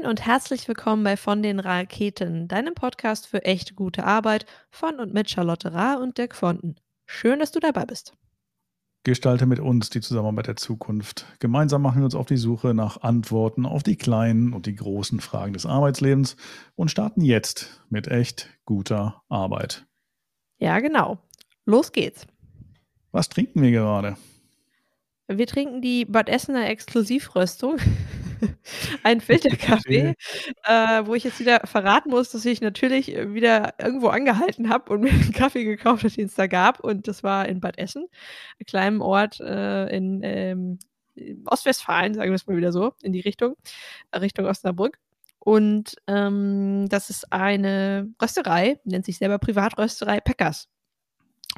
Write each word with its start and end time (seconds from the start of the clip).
Moin 0.00 0.08
und 0.08 0.24
herzlich 0.24 0.66
willkommen 0.66 1.04
bei 1.04 1.16
Von 1.16 1.42
den 1.42 1.60
Raketen, 1.60 2.48
deinem 2.48 2.74
Podcast 2.74 3.26
für 3.26 3.44
echte 3.44 3.74
gute 3.74 4.04
Arbeit 4.04 4.46
von 4.70 4.98
und 4.98 5.12
mit 5.12 5.28
Charlotte 5.28 5.74
Rahr 5.74 6.00
und 6.00 6.16
Dirk 6.16 6.34
Fonten. 6.34 6.76
Schön, 7.06 7.38
dass 7.38 7.50
du 7.50 7.60
dabei 7.60 7.84
bist. 7.84 8.14
Gestalte 9.04 9.46
mit 9.46 9.60
uns 9.60 9.90
die 9.90 10.00
Zusammenarbeit 10.00 10.46
der 10.46 10.56
Zukunft. 10.56 11.26
Gemeinsam 11.38 11.82
machen 11.82 11.98
wir 11.98 12.04
uns 12.04 12.14
auf 12.14 12.26
die 12.26 12.38
Suche 12.38 12.72
nach 12.72 13.02
Antworten 13.02 13.66
auf 13.66 13.82
die 13.82 13.96
kleinen 13.96 14.52
und 14.52 14.66
die 14.66 14.74
großen 14.74 15.20
Fragen 15.20 15.52
des 15.52 15.66
Arbeitslebens 15.66 16.36
und 16.76 16.90
starten 16.90 17.22
jetzt 17.22 17.82
mit 17.90 18.08
echt 18.08 18.48
guter 18.64 19.22
Arbeit. 19.28 19.86
Ja, 20.58 20.78
genau. 20.80 21.18
Los 21.66 21.92
geht's. 21.92 22.26
Was 23.12 23.28
trinken 23.28 23.60
wir 23.60 23.70
gerade? 23.70 24.16
Wir 25.28 25.46
trinken 25.46 25.82
die 25.82 26.04
Bad 26.06 26.28
Essener 26.28 26.68
Exklusivröstung. 26.68 27.76
ein 29.02 29.20
Filterkaffee, 29.20 30.14
äh, 30.64 31.06
wo 31.06 31.14
ich 31.14 31.24
jetzt 31.24 31.40
wieder 31.40 31.60
verraten 31.64 32.10
muss, 32.10 32.30
dass 32.30 32.44
ich 32.44 32.60
natürlich 32.60 33.08
wieder 33.08 33.74
irgendwo 33.78 34.08
angehalten 34.08 34.68
habe 34.68 34.92
und 34.92 35.00
mir 35.02 35.10
einen 35.10 35.32
Kaffee 35.32 35.64
gekauft 35.64 36.04
habe, 36.04 36.14
den 36.14 36.26
es 36.26 36.34
da 36.34 36.46
gab. 36.46 36.80
Und 36.80 37.08
das 37.08 37.22
war 37.22 37.48
in 37.48 37.60
Bad 37.60 37.78
Essen, 37.78 38.06
einem 38.58 38.66
kleinen 38.66 39.02
Ort 39.02 39.40
äh, 39.40 39.86
in, 39.94 40.20
ähm, 40.22 40.78
Ostwestfalen, 41.46 42.14
sagen 42.14 42.30
wir 42.30 42.34
es 42.34 42.46
mal 42.46 42.56
wieder 42.56 42.72
so, 42.72 42.92
in 43.02 43.12
die 43.12 43.20
Richtung, 43.20 43.56
Richtung 44.14 44.46
Osnabrück. 44.46 44.98
Und 45.38 45.96
ähm, 46.06 46.86
das 46.88 47.10
ist 47.10 47.32
eine 47.32 48.12
Rösterei, 48.20 48.78
nennt 48.84 49.06
sich 49.06 49.18
selber 49.18 49.38
Privatrösterei 49.38 50.20
Peckers. 50.20 50.68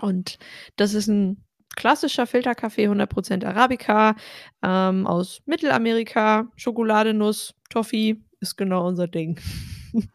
Und 0.00 0.38
das 0.77 0.94
ist 0.94 1.08
ein 1.08 1.44
klassischer 1.77 2.27
Filterkaffee, 2.27 2.89
100% 2.89 3.45
Arabica, 3.45 4.15
ähm, 4.62 5.06
aus 5.06 5.42
Mittelamerika, 5.47 6.47
Schokoladenuss, 6.56 7.55
Toffee, 7.70 8.17
ist 8.41 8.56
genau 8.56 8.87
unser 8.87 9.09
Ding. 9.09 9.41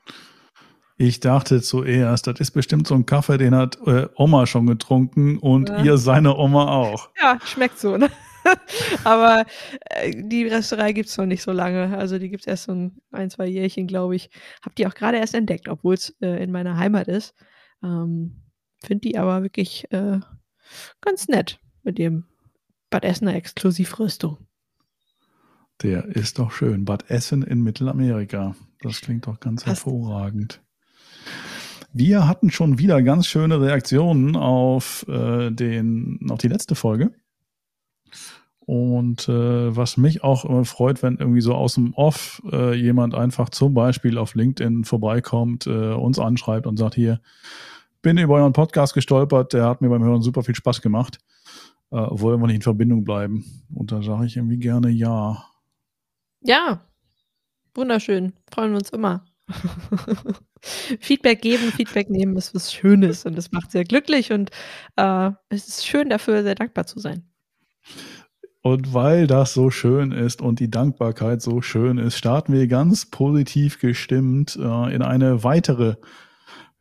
Ich 1.00 1.20
dachte 1.20 1.62
zuerst, 1.62 2.26
das 2.26 2.40
ist 2.40 2.52
bestimmt 2.52 2.88
so 2.88 2.96
ein 2.96 3.06
Kaffee, 3.06 3.38
den 3.38 3.54
hat 3.54 3.78
äh, 3.86 4.08
Oma 4.16 4.48
schon 4.48 4.66
getrunken 4.66 5.38
und 5.38 5.70
ja. 5.70 5.84
ihr 5.84 5.98
seine 5.98 6.36
Oma 6.36 6.70
auch. 6.70 7.10
Ja, 7.22 7.38
schmeckt 7.46 7.78
so, 7.78 7.98
ne? 7.98 8.10
Aber 9.04 9.46
äh, 9.92 10.12
die 10.16 10.48
Rösterei 10.48 10.94
gibt 10.94 11.10
es 11.10 11.18
noch 11.18 11.28
nicht 11.28 11.44
so 11.44 11.52
lange. 11.52 11.96
Also 11.96 12.18
die 12.18 12.30
gibt 12.30 12.42
es 12.42 12.48
erst 12.48 12.64
so 12.64 12.72
ein, 12.72 12.98
ein, 13.12 13.30
zwei 13.30 13.46
Jährchen, 13.46 13.86
glaube 13.86 14.16
ich. 14.16 14.32
Hab 14.64 14.74
die 14.76 14.88
auch 14.88 14.96
gerade 14.96 15.18
erst 15.18 15.36
entdeckt, 15.36 15.70
obwohl 15.70 15.94
es 15.94 16.16
äh, 16.20 16.44
in 16.44 16.52
meiner 16.52 16.78
Heimat 16.78 17.08
ist. 17.08 17.36
Ähm, 17.84 18.42
Finde 18.84 19.02
die 19.02 19.18
aber 19.20 19.44
wirklich 19.44 19.92
äh, 19.92 20.20
ganz 21.02 21.28
nett 21.28 21.60
mit 21.84 21.98
dem 21.98 22.26
Bad 22.90 23.04
Essener 23.04 23.36
Exklusivrüstung. 23.36 24.38
Der 25.84 26.06
ist 26.06 26.40
doch 26.40 26.52
schön. 26.52 26.86
Bad 26.86 27.10
Essen 27.10 27.44
in 27.44 27.62
Mittelamerika. 27.62 28.56
Das 28.82 29.02
klingt 29.02 29.28
doch 29.28 29.40
ganz 29.40 29.64
Passt. 29.64 29.86
hervorragend. 29.86 30.62
Wir 31.94 32.28
hatten 32.28 32.52
schon 32.52 32.80
wieder 32.80 33.02
ganz 33.02 33.28
schöne 33.28 33.62
Reaktionen 33.62 34.36
auf, 34.36 35.06
äh, 35.08 35.52
den, 35.52 36.20
auf 36.30 36.40
die 36.40 36.48
letzte 36.48 36.76
Folge. 36.76 37.12
Und 38.60 39.30
äh, 39.30 39.76
was 39.76 39.95
mich 39.95 40.23
auch 40.23 40.44
immer 40.44 40.66
freut, 40.66 41.02
wenn 41.02 41.18
irgendwie 41.18 41.42
so 41.42 41.54
aus 41.54 41.76
dem 41.76 41.94
Off 41.94 42.42
äh, 42.52 42.73
jemand 42.73 43.16
einfach 43.16 43.50
zum 43.50 43.73
Beispiel 43.73 44.18
auf 44.18 44.36
LinkedIn 44.36 44.84
vorbeikommt, 44.84 45.67
äh, 45.67 45.94
uns 45.94 46.20
anschreibt 46.20 46.67
und 46.67 46.78
sagt, 46.78 46.95
hier, 46.95 47.22
bin 48.02 48.18
über 48.18 48.36
euren 48.36 48.54
Podcast 48.54 48.94
gestolpert, 48.94 49.54
der 49.54 49.66
hat 49.66 49.82
mir 49.82 49.90
beim 49.90 50.04
Hören 50.04 50.22
super 50.22 50.44
viel 50.44 50.56
Spaß 50.56 50.82
gemacht. 50.82 51.20
Äh, 51.92 51.98
wollen 51.98 52.40
wir 52.40 52.48
nicht 52.48 52.58
in 52.58 52.62
Verbindung 52.62 53.04
bleiben? 53.04 53.46
Und 53.74 53.92
da 53.92 54.02
sage 54.02 54.26
ich 54.26 54.38
irgendwie 54.38 54.58
gerne 54.58 54.90
ja. 54.90 55.44
Ja, 56.42 56.82
wunderschön. 57.74 58.34
Freuen 58.52 58.72
wir 58.72 58.78
uns 58.78 58.90
immer. 58.90 59.26
Feedback 61.00 61.42
geben, 61.42 61.72
Feedback 61.72 62.10
nehmen 62.10 62.36
ist 62.36 62.54
was 62.54 62.74
Schönes 62.74 63.26
und 63.26 63.38
das 63.38 63.52
macht 63.52 63.72
sehr 63.72 63.86
glücklich 63.86 64.34
und 64.34 64.52
äh, 64.98 65.32
es 65.50 65.68
ist 65.68 65.86
schön 65.86 66.10
dafür, 66.10 66.44
sehr 66.44 66.56
dankbar 66.56 66.86
zu 66.86 67.00
sein. 67.00 67.24
Und 68.62 68.94
weil 68.94 69.28
das 69.28 69.54
so 69.54 69.70
schön 69.70 70.12
ist 70.12 70.42
und 70.42 70.60
die 70.60 70.70
Dankbarkeit 70.70 71.42
so 71.42 71.62
schön 71.62 71.98
ist, 71.98 72.18
starten 72.18 72.52
wir 72.52 72.68
ganz 72.68 73.06
positiv 73.06 73.80
gestimmt 73.80 74.58
äh, 74.58 74.94
in 74.94 75.02
eine 75.02 75.46
weitere 75.46 75.96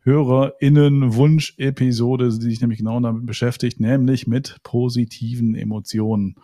HörerInnen-Wunsch-Episode, 0.07 2.31
die 2.31 2.51
sich 2.51 2.61
nämlich 2.61 2.79
genau 2.79 2.99
damit 3.01 3.27
beschäftigt, 3.27 3.81
nämlich 3.81 4.27
mit 4.27 4.57
positiven 4.63 5.55
Emotionen. 5.55 6.37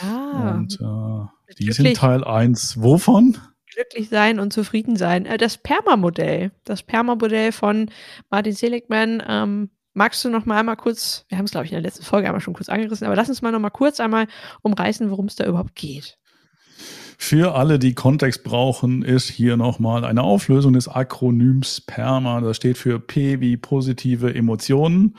Ah, 0.00 0.54
und 0.54 0.80
äh, 0.80 1.26
die 1.58 1.72
sind 1.72 1.96
Teil 1.96 2.22
1 2.24 2.82
wovon? 2.82 3.38
Glücklich 3.72 4.08
sein 4.08 4.40
und 4.40 4.52
zufrieden 4.52 4.96
sein. 4.96 5.26
Äh, 5.26 5.38
das 5.38 5.58
Perma-Modell. 5.58 6.50
Das 6.64 6.82
Perma-Modell 6.82 7.52
von 7.52 7.90
Martin 8.30 8.54
Seligman. 8.54 9.22
Ähm, 9.26 9.70
magst 9.92 10.24
du 10.24 10.30
noch 10.30 10.46
mal 10.46 10.58
einmal 10.58 10.76
kurz, 10.76 11.24
wir 11.28 11.38
haben 11.38 11.44
es, 11.44 11.50
glaube 11.50 11.66
ich, 11.66 11.72
in 11.72 11.76
der 11.76 11.82
letzten 11.82 12.04
Folge 12.04 12.26
einmal 12.26 12.40
schon 12.40 12.54
kurz 12.54 12.68
angerissen, 12.68 13.06
aber 13.06 13.16
lass 13.16 13.28
uns 13.28 13.42
mal 13.42 13.52
noch 13.52 13.60
mal 13.60 13.70
kurz 13.70 14.00
einmal 14.00 14.26
umreißen, 14.62 15.10
worum 15.10 15.26
es 15.26 15.36
da 15.36 15.46
überhaupt 15.46 15.74
geht. 15.74 16.18
Für 17.22 17.54
alle, 17.54 17.78
die 17.78 17.94
Kontext 17.94 18.44
brauchen, 18.44 19.02
ist 19.02 19.28
hier 19.28 19.58
nochmal 19.58 20.04
eine 20.06 20.22
Auflösung 20.22 20.72
des 20.72 20.88
Akronyms 20.88 21.82
PERMA. 21.82 22.40
Das 22.40 22.56
steht 22.56 22.78
für 22.78 22.98
P 22.98 23.40
wie 23.40 23.58
positive 23.58 24.34
Emotionen, 24.34 25.16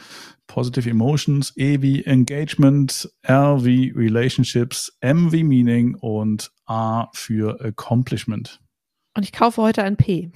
Positive 0.47 0.89
Emotions, 0.89 1.55
E 1.55 1.81
wie 1.83 2.03
Engagement, 2.03 3.07
R 3.21 3.63
wie 3.63 3.91
Relationships, 3.95 4.97
M 4.99 5.31
wie 5.31 5.43
Meaning 5.43 5.93
und 5.93 6.51
A 6.65 7.07
für 7.13 7.61
Accomplishment. 7.63 8.59
Und 9.15 9.23
ich 9.23 9.31
kaufe 9.31 9.61
heute 9.61 9.83
ein 9.83 9.95
P. 9.95 10.31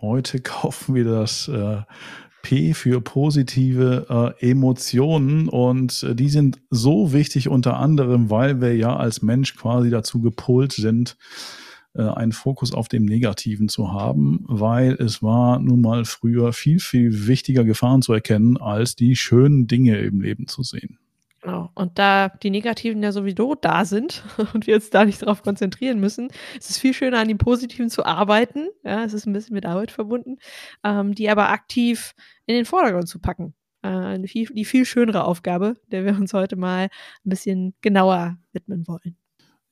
Heute 0.00 0.40
kaufen 0.40 0.94
wir 0.94 1.04
das 1.04 1.48
äh, 1.48 1.82
P 2.42 2.74
für 2.74 3.00
positive 3.00 4.34
äh, 4.40 4.50
Emotionen 4.50 5.48
und 5.48 6.02
äh, 6.02 6.14
die 6.14 6.28
sind 6.28 6.60
so 6.70 7.12
wichtig 7.12 7.48
unter 7.48 7.76
anderem, 7.76 8.30
weil 8.30 8.60
wir 8.60 8.76
ja 8.76 8.96
als 8.96 9.22
Mensch 9.22 9.56
quasi 9.56 9.90
dazu 9.90 10.20
gepolt 10.20 10.72
sind, 10.72 11.16
äh, 11.94 12.02
einen 12.02 12.32
Fokus 12.32 12.72
auf 12.72 12.88
dem 12.88 13.04
Negativen 13.04 13.68
zu 13.68 13.92
haben, 13.92 14.44
weil 14.46 14.92
es 14.92 15.22
war 15.22 15.58
nun 15.58 15.80
mal 15.80 16.04
früher 16.04 16.52
viel, 16.52 16.80
viel 16.80 17.26
wichtiger, 17.26 17.64
Gefahren 17.64 18.02
zu 18.02 18.12
erkennen, 18.12 18.56
als 18.56 18.94
die 18.94 19.16
schönen 19.16 19.66
Dinge 19.66 19.98
im 19.98 20.20
Leben 20.20 20.46
zu 20.46 20.62
sehen. 20.62 20.98
Genau. 21.40 21.70
Und 21.74 21.98
da 21.98 22.28
die 22.28 22.50
Negativen 22.50 23.02
ja 23.02 23.12
sowieso 23.12 23.54
da 23.54 23.84
sind 23.84 24.24
und 24.54 24.66
wir 24.66 24.74
uns 24.74 24.90
da 24.90 25.04
nicht 25.04 25.22
darauf 25.22 25.42
konzentrieren 25.42 26.00
müssen, 26.00 26.28
ist 26.58 26.70
es 26.70 26.78
viel 26.78 26.94
schöner, 26.94 27.18
an 27.18 27.28
den 27.28 27.38
Positiven 27.38 27.90
zu 27.90 28.04
arbeiten. 28.04 28.68
Ja, 28.84 29.04
es 29.04 29.12
ist 29.12 29.26
ein 29.26 29.32
bisschen 29.32 29.54
mit 29.54 29.66
Arbeit 29.66 29.90
verbunden, 29.90 30.38
ähm, 30.84 31.14
die 31.14 31.30
aber 31.30 31.50
aktiv 31.50 32.14
in 32.46 32.56
den 32.56 32.64
Vordergrund 32.64 33.08
zu 33.08 33.20
packen. 33.20 33.54
Äh, 33.82 34.18
die, 34.18 34.28
viel, 34.28 34.46
die 34.46 34.64
viel 34.64 34.84
schönere 34.84 35.24
Aufgabe, 35.24 35.74
der 35.86 36.04
wir 36.04 36.16
uns 36.16 36.32
heute 36.32 36.56
mal 36.56 36.84
ein 36.84 36.90
bisschen 37.24 37.74
genauer 37.82 38.36
widmen 38.52 38.86
wollen. 38.88 39.16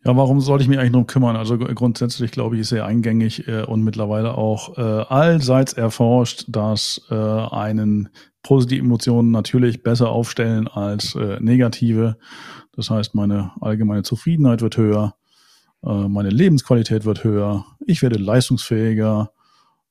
Ja, 0.05 0.17
warum 0.17 0.41
sollte 0.41 0.63
ich 0.63 0.69
mich 0.69 0.79
eigentlich 0.79 0.93
darum 0.93 1.07
kümmern? 1.09 1.35
Also 1.37 1.59
grundsätzlich 1.59 2.31
glaube 2.31 2.55
ich, 2.55 2.61
ist 2.61 2.69
sehr 2.69 2.85
eingängig 2.87 3.49
äh, 3.49 3.63
und 3.63 3.83
mittlerweile 3.83 4.37
auch 4.39 4.79
äh, 4.79 4.81
allseits 4.81 5.73
erforscht, 5.73 6.45
dass 6.49 7.01
äh, 7.11 7.15
einen 7.15 8.11
positive 8.43 8.85
Emotionen 8.85 9.33
natürlich 9.33 9.83
besser 9.83 10.11
aufstellen 10.11 10.69
als 10.69 11.17
äh, 11.17 11.41
negative. 11.41 12.17
Das 12.73 12.91
heißt, 12.91 13.17
meine 13.17 13.51
allgemeine 13.61 14.05
Zufriedenheit 14.05 14.63
wird 14.63 14.77
höher, 14.77 15.17
äh, 15.83 16.09
meine 16.09 16.31
Lebensqualität 16.31 17.05
wird 17.05 17.25
höher, 17.25 17.65
ich 17.85 18.03
werde 18.03 18.19
leistungsfähiger 18.19 19.33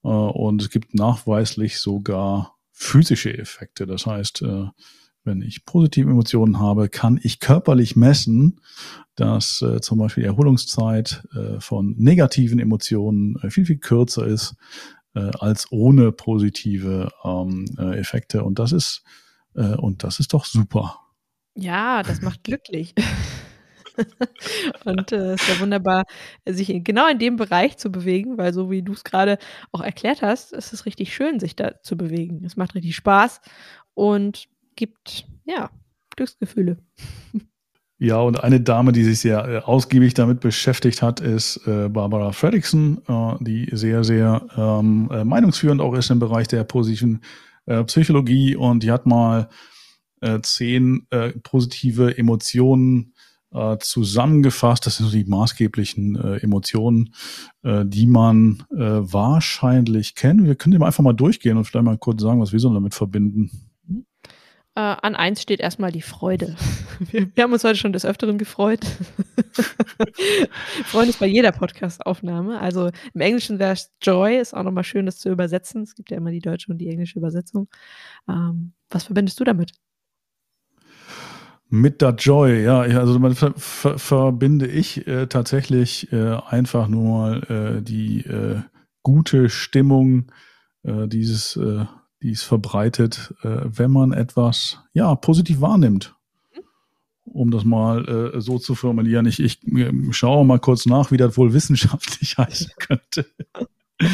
äh, 0.04 0.08
und 0.08 0.62
es 0.62 0.70
gibt 0.70 0.94
nachweislich 0.94 1.80
sogar 1.80 2.56
physische 2.72 3.38
Effekte. 3.38 3.86
Das 3.86 4.06
heißt, 4.06 4.46
wenn 5.26 5.42
ich 5.42 5.66
positive 5.66 6.10
Emotionen 6.10 6.60
habe, 6.60 6.88
kann 6.90 7.20
ich 7.22 7.40
körperlich 7.40 7.96
messen, 7.96 8.62
dass 9.16 9.62
äh, 9.62 9.82
zum 9.82 10.00
Beispiel 10.00 10.24
die 10.24 10.30
Erholungszeit 10.30 11.24
äh, 11.34 11.60
von 11.60 11.96
negativen 11.98 12.60
Emotionen 12.60 13.38
äh, 13.42 13.50
viel, 13.50 13.66
viel 13.66 13.78
kürzer 13.78 14.26
ist 14.26 14.56
äh, 15.16 15.32
als 15.40 15.72
ohne 15.72 16.12
positive 16.12 17.12
ähm, 17.24 17.66
äh, 17.78 17.98
Effekte. 17.98 18.44
Und 18.44 18.60
das 18.60 18.72
ist, 18.72 19.04
äh, 19.56 19.76
und 19.76 20.04
das 20.04 20.20
ist 20.20 20.34
doch 20.34 20.46
super. 20.46 21.00
Ja, 21.56 22.04
das 22.04 22.22
macht 22.22 22.44
glücklich. 22.44 22.94
und 24.86 25.12
es 25.12 25.20
äh, 25.20 25.34
ist 25.36 25.48
ja 25.48 25.60
wunderbar, 25.60 26.04
sich 26.46 26.72
genau 26.84 27.08
in 27.08 27.20
dem 27.20 27.38
Bereich 27.38 27.78
zu 27.78 27.92
bewegen, 27.92 28.38
weil 28.38 28.54
so 28.54 28.70
wie 28.70 28.84
du 28.84 28.94
es 28.94 29.04
gerade 29.04 29.38
auch 29.72 29.82
erklärt 29.82 30.22
hast, 30.22 30.52
ist 30.52 30.74
es 30.74 30.86
richtig 30.86 31.16
schön, 31.16 31.40
sich 31.40 31.56
da 31.56 31.82
zu 31.82 31.96
bewegen. 31.96 32.44
Es 32.44 32.58
macht 32.58 32.76
richtig 32.76 32.96
Spaß 32.96 33.40
und 33.94 34.50
gibt, 34.76 35.28
ja, 35.46 35.70
Glücksgefühle. 36.16 36.78
Ja, 37.98 38.20
und 38.20 38.44
eine 38.44 38.60
Dame, 38.60 38.92
die 38.92 39.06
sich 39.06 39.20
sehr 39.20 39.48
äh, 39.48 39.58
ausgiebig 39.60 40.14
damit 40.14 40.42
beschäftigt 40.42 41.02
hat, 41.02 41.22
ist 41.22 41.66
äh, 41.66 41.88
Barbara 41.88 42.34
Fredrickson, 42.34 43.02
äh, 43.08 43.36
die 43.40 43.70
sehr, 43.72 44.04
sehr 44.04 44.46
ähm, 44.58 45.10
äh, 45.14 45.24
meinungsführend 45.24 45.80
auch 45.80 45.94
ist 45.94 46.10
im 46.10 46.20
Bereich 46.20 46.48
der 46.48 46.64
positiven 46.64 47.22
Psychologie. 47.88 48.56
Und 48.56 48.84
die 48.84 48.92
hat 48.92 49.08
mal 49.08 49.50
zehn 50.44 51.08
positive 51.42 52.16
Emotionen 52.16 53.16
zusammengefasst. 53.80 54.86
Das 54.86 54.98
sind 54.98 55.08
so 55.08 55.12
die 55.12 55.26
maßgeblichen 55.26 56.42
Emotionen, 56.44 57.12
die 57.64 58.06
man 58.06 58.62
wahrscheinlich 58.70 60.14
kennt. 60.14 60.46
Wir 60.46 60.54
können 60.54 60.78
die 60.78 60.86
einfach 60.86 61.04
mal 61.04 61.14
durchgehen 61.14 61.58
und 61.58 61.66
vielleicht 61.66 61.86
mal 61.86 61.98
kurz 61.98 62.22
sagen, 62.22 62.40
was 62.40 62.52
wir 62.52 62.60
so 62.60 62.72
damit 62.72 62.94
verbinden. 62.94 63.50
Äh, 64.78 64.82
an 64.82 65.16
eins 65.16 65.42
steht 65.42 65.62
erstmal 65.62 65.92
die 65.92 66.02
Freude. 66.02 66.56
Wir, 67.12 67.28
wir, 67.36 67.44
haben 67.44 67.52
uns 67.52 67.66
heute 67.66 67.76
schon 67.76 67.92
des 67.92 68.06
Öfteren 68.06 68.38
gefreut. 68.38 68.80
Freuen 70.86 71.08
uns 71.08 71.18
bei 71.18 71.26
jeder 71.26 71.52
Podcast-Aufnahme. 71.52 72.62
Also 72.62 72.90
im 73.14 73.20
Englischen 73.20 73.60
wäre 73.60 73.74
es 73.74 73.92
Joy, 74.02 74.38
ist 74.38 74.54
auch 74.54 74.64
nochmal 74.64 74.86
schön, 74.86 75.06
das 75.06 75.18
zu 75.18 75.30
übersetzen. 75.30 75.84
Es 75.84 75.96
gibt 75.96 76.10
ja 76.10 76.16
immer 76.16 76.32
die 76.32 76.40
deutsche 76.40 76.72
und 76.72 76.78
die 76.78 76.88
englische 76.88 77.20
Übersetzung. 77.20 77.68
Ähm, 78.30 78.72
was 78.90 79.04
verbindest 79.04 79.38
du 79.42 79.44
damit? 79.44 79.74
Mit 81.68 82.02
der 82.02 82.12
Joy, 82.12 82.64
ja, 82.64 82.80
also 82.80 83.20
man 83.20 83.36
ver 83.36 83.54
ver 83.58 84.00
verbinde 84.00 84.68
ich 84.68 85.06
äh, 85.06 85.28
tatsächlich 85.28 86.14
äh, 86.14 86.38
einfach 86.48 86.88
nur 86.88 87.04
mal 87.04 87.44
äh, 87.50 87.82
die 87.82 88.22
äh, 88.22 88.62
gute 89.04 89.50
Stimmung, 89.50 90.32
äh, 90.84 91.10
dieses 91.10 91.60
die 92.22 92.32
es 92.32 92.44
verbreitet, 92.44 93.34
äh, 93.44 93.62
wenn 93.64 93.92
man 93.92 94.14
etwas 94.14 94.80
ja 94.94 95.14
positiv 95.16 95.62
wahrnimmt. 95.62 96.16
Um 97.26 97.52
das 97.52 97.66
mal 97.66 98.34
äh, 98.36 98.42
so 98.42 98.60
zu 98.60 98.76
formulieren. 98.76 99.26
Ich, 99.26 99.40
ich 99.40 99.66
äh, 99.68 99.92
schaue 100.12 100.46
mal 100.46 100.60
kurz 100.60 100.86
nach, 100.86 101.12
wie 101.12 101.18
das 101.18 101.38
wohl 101.38 101.54
wissenschaftlich 101.54 102.38
heißen 102.38 102.72
könnte. 102.78 103.26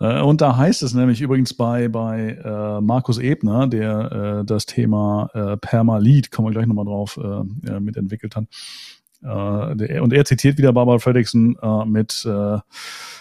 Äh, 0.00 0.22
und 0.22 0.40
da 0.40 0.56
heißt 0.56 0.82
es 0.82 0.94
nämlich 0.94 1.20
übrigens 1.20 1.52
bei, 1.52 1.88
bei 1.88 2.38
äh, 2.42 2.80
Markus 2.80 3.18
Ebner, 3.18 3.66
der 3.66 4.40
äh, 4.40 4.44
das 4.46 4.64
Thema 4.64 5.28
äh, 5.34 5.56
Permalit, 5.58 6.30
kommen 6.30 6.48
wir 6.48 6.52
gleich 6.52 6.66
nochmal 6.66 6.86
drauf, 6.86 7.18
äh, 7.22 7.80
mitentwickelt 7.80 8.34
hat. 8.34 8.46
Äh, 9.22 9.76
der, 9.76 10.02
und 10.02 10.12
er 10.12 10.24
zitiert 10.24 10.58
wieder 10.58 10.72
Barbara 10.72 10.98
Fredrickson 10.98 11.58
äh, 11.62 11.84
mit 11.84 12.24
äh, 12.24 12.58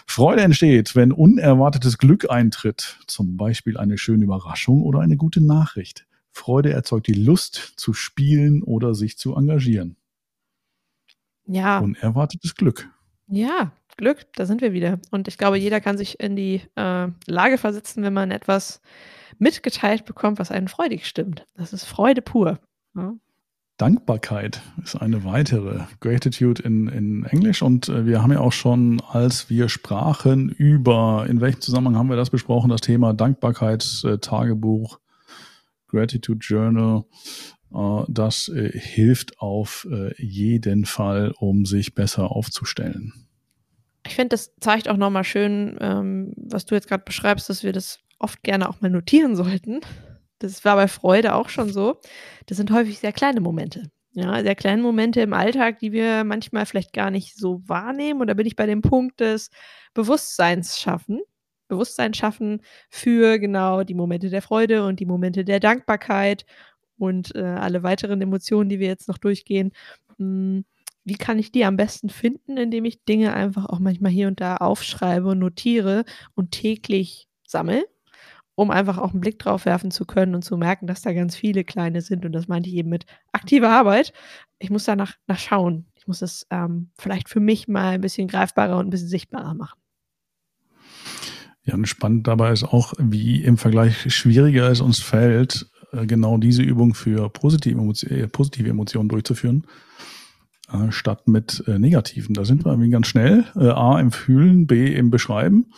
Freude 0.05 0.41
entsteht, 0.41 0.95
wenn 0.95 1.11
unerwartetes 1.11 1.97
Glück 1.97 2.29
eintritt, 2.29 2.99
zum 3.07 3.37
Beispiel 3.37 3.77
eine 3.77 3.97
schöne 3.97 4.23
Überraschung 4.23 4.83
oder 4.83 4.99
eine 4.99 5.17
gute 5.17 5.41
Nachricht. 5.41 6.05
Freude 6.31 6.71
erzeugt 6.71 7.07
die 7.07 7.13
Lust 7.13 7.73
zu 7.75 7.93
spielen 7.93 8.63
oder 8.63 8.95
sich 8.95 9.17
zu 9.17 9.35
engagieren. 9.35 9.97
Ja. 11.45 11.79
Unerwartetes 11.79 12.55
Glück. 12.55 12.89
Ja, 13.27 13.71
Glück, 13.97 14.27
da 14.35 14.45
sind 14.45 14.61
wir 14.61 14.71
wieder. 14.71 14.99
Und 15.11 15.27
ich 15.27 15.37
glaube, 15.37 15.57
jeder 15.57 15.81
kann 15.81 15.97
sich 15.97 16.19
in 16.19 16.35
die 16.35 16.61
äh, 16.75 17.07
Lage 17.25 17.57
versetzen, 17.57 18.03
wenn 18.03 18.13
man 18.13 18.31
etwas 18.31 18.81
mitgeteilt 19.37 20.05
bekommt, 20.05 20.39
was 20.39 20.51
einen 20.51 20.67
freudig 20.67 21.05
stimmt. 21.07 21.45
Das 21.55 21.73
ist 21.73 21.85
Freude 21.85 22.21
pur. 22.21 22.59
Ja. 22.95 23.15
Dankbarkeit 23.79 24.61
ist 24.83 24.97
eine 24.97 25.23
weitere. 25.23 25.85
Gratitude 26.01 26.61
in, 26.61 26.89
in 26.89 27.23
Englisch. 27.23 27.61
Und 27.61 27.87
äh, 27.87 28.05
wir 28.05 28.21
haben 28.21 28.33
ja 28.33 28.41
auch 28.41 28.51
schon, 28.51 29.01
als 29.09 29.49
wir 29.49 29.69
sprachen 29.69 30.49
über, 30.49 31.25
in 31.29 31.39
welchem 31.39 31.61
Zusammenhang 31.61 31.95
haben 31.95 32.09
wir 32.09 32.17
das 32.17 32.29
besprochen, 32.29 32.69
das 32.69 32.81
Thema 32.81 33.13
Dankbarkeitstagebuch, 33.13 34.97
äh, 34.97 34.99
Gratitude 35.87 36.39
Journal. 36.41 37.05
Äh, 37.73 38.03
das 38.09 38.49
äh, 38.49 38.77
hilft 38.77 39.39
auf 39.39 39.87
äh, 39.89 40.13
jeden 40.21 40.85
Fall, 40.85 41.33
um 41.39 41.65
sich 41.65 41.95
besser 41.95 42.31
aufzustellen. 42.31 43.13
Ich 44.05 44.15
finde, 44.15 44.29
das 44.29 44.53
zeigt 44.59 44.89
auch 44.89 44.97
nochmal 44.97 45.23
schön, 45.23 45.77
ähm, 45.79 46.33
was 46.35 46.65
du 46.65 46.75
jetzt 46.75 46.89
gerade 46.89 47.03
beschreibst, 47.05 47.49
dass 47.49 47.63
wir 47.63 47.71
das 47.71 47.99
oft 48.17 48.43
gerne 48.43 48.67
auch 48.67 48.81
mal 48.81 48.91
notieren 48.91 49.37
sollten 49.37 49.79
das 50.39 50.65
war 50.65 50.75
bei 50.75 50.87
Freude 50.87 51.35
auch 51.35 51.49
schon 51.49 51.71
so. 51.71 51.99
Das 52.47 52.57
sind 52.57 52.71
häufig 52.71 52.99
sehr 52.99 53.13
kleine 53.13 53.41
Momente. 53.41 53.91
Ja, 54.13 54.41
sehr 54.41 54.55
kleine 54.55 54.81
Momente 54.81 55.21
im 55.21 55.33
Alltag, 55.33 55.79
die 55.79 55.91
wir 55.91 56.23
manchmal 56.23 56.65
vielleicht 56.65 56.93
gar 56.93 57.11
nicht 57.11 57.37
so 57.37 57.61
wahrnehmen. 57.67 58.21
Und 58.21 58.27
da 58.27 58.33
bin 58.33 58.47
ich 58.47 58.55
bei 58.55 58.65
dem 58.65 58.81
Punkt 58.81 59.19
des 59.19 59.49
Bewusstseins 59.93 60.79
schaffen. 60.79 61.21
Bewusstsein 61.67 62.13
schaffen 62.15 62.61
für 62.89 63.37
genau 63.37 63.83
die 63.83 63.93
Momente 63.93 64.29
der 64.29 64.41
Freude 64.41 64.85
und 64.85 64.99
die 64.99 65.05
Momente 65.05 65.45
der 65.45 65.59
Dankbarkeit 65.59 66.45
und 66.97 67.35
äh, 67.35 67.41
alle 67.43 67.83
weiteren 67.83 68.21
Emotionen, 68.21 68.69
die 68.69 68.79
wir 68.79 68.87
jetzt 68.87 69.07
noch 69.07 69.19
durchgehen. 69.19 69.71
Hm, 70.17 70.65
wie 71.05 71.15
kann 71.15 71.39
ich 71.39 71.51
die 71.51 71.65
am 71.65 71.77
besten 71.77 72.09
finden, 72.09 72.57
indem 72.57 72.85
ich 72.85 73.03
Dinge 73.05 73.33
einfach 73.33 73.67
auch 73.67 73.79
manchmal 73.79 74.11
hier 74.11 74.27
und 74.27 74.41
da 74.41 74.57
aufschreibe 74.57 75.27
und 75.29 75.39
notiere 75.39 76.05
und 76.35 76.51
täglich 76.51 77.27
sammle? 77.47 77.85
Um 78.59 78.71
einfach 78.71 78.97
auch 78.97 79.11
einen 79.11 79.21
Blick 79.21 79.39
drauf 79.39 79.65
werfen 79.65 79.89
zu 79.89 80.03
können 80.03 80.35
und 80.35 80.43
zu 80.43 80.57
merken, 80.57 80.85
dass 80.85 81.01
da 81.01 81.13
ganz 81.13 81.33
viele 81.33 81.63
kleine 81.63 82.01
sind. 82.01 82.25
Und 82.25 82.33
das 82.33 82.49
meinte 82.49 82.67
ich 82.67 82.75
eben 82.75 82.89
mit 82.89 83.05
aktiver 83.31 83.69
Arbeit. 83.69 84.11
Ich 84.59 84.69
muss 84.69 84.83
danach 84.83 85.13
nach 85.27 85.39
schauen. 85.39 85.85
Ich 85.95 86.07
muss 86.07 86.21
es 86.21 86.45
ähm, 86.49 86.89
vielleicht 86.99 87.29
für 87.29 87.39
mich 87.39 87.69
mal 87.69 87.91
ein 87.91 88.01
bisschen 88.01 88.27
greifbarer 88.27 88.77
und 88.77 88.87
ein 88.87 88.89
bisschen 88.89 89.07
sichtbarer 89.07 89.53
machen. 89.53 89.79
Ja, 91.63 91.75
und 91.75 91.87
spannend 91.87 92.27
dabei 92.27 92.51
ist 92.51 92.65
auch, 92.65 92.93
wie 92.97 93.41
im 93.45 93.57
Vergleich 93.57 94.13
schwieriger 94.13 94.69
es 94.69 94.81
uns 94.81 94.99
fällt, 94.99 95.71
äh, 95.93 96.05
genau 96.05 96.37
diese 96.37 96.61
Übung 96.61 96.93
für 96.95 97.29
positive, 97.29 97.79
Emotionen, 97.79 98.23
äh, 98.23 98.27
positive 98.27 98.69
Emotionen 98.69 99.07
durchzuführen, 99.07 99.65
äh, 100.71 100.91
statt 100.91 101.27
mit 101.27 101.63
negativen. 101.67 102.33
Da 102.33 102.45
sind 102.45 102.65
wir 102.65 102.71
irgendwie 102.71 102.89
ganz 102.89 103.07
schnell. 103.07 103.45
A 103.55 103.99
im 103.99 104.11
Fühlen, 104.11 104.67
B 104.67 104.93
im 104.93 105.09
Beschreiben. 105.09 105.71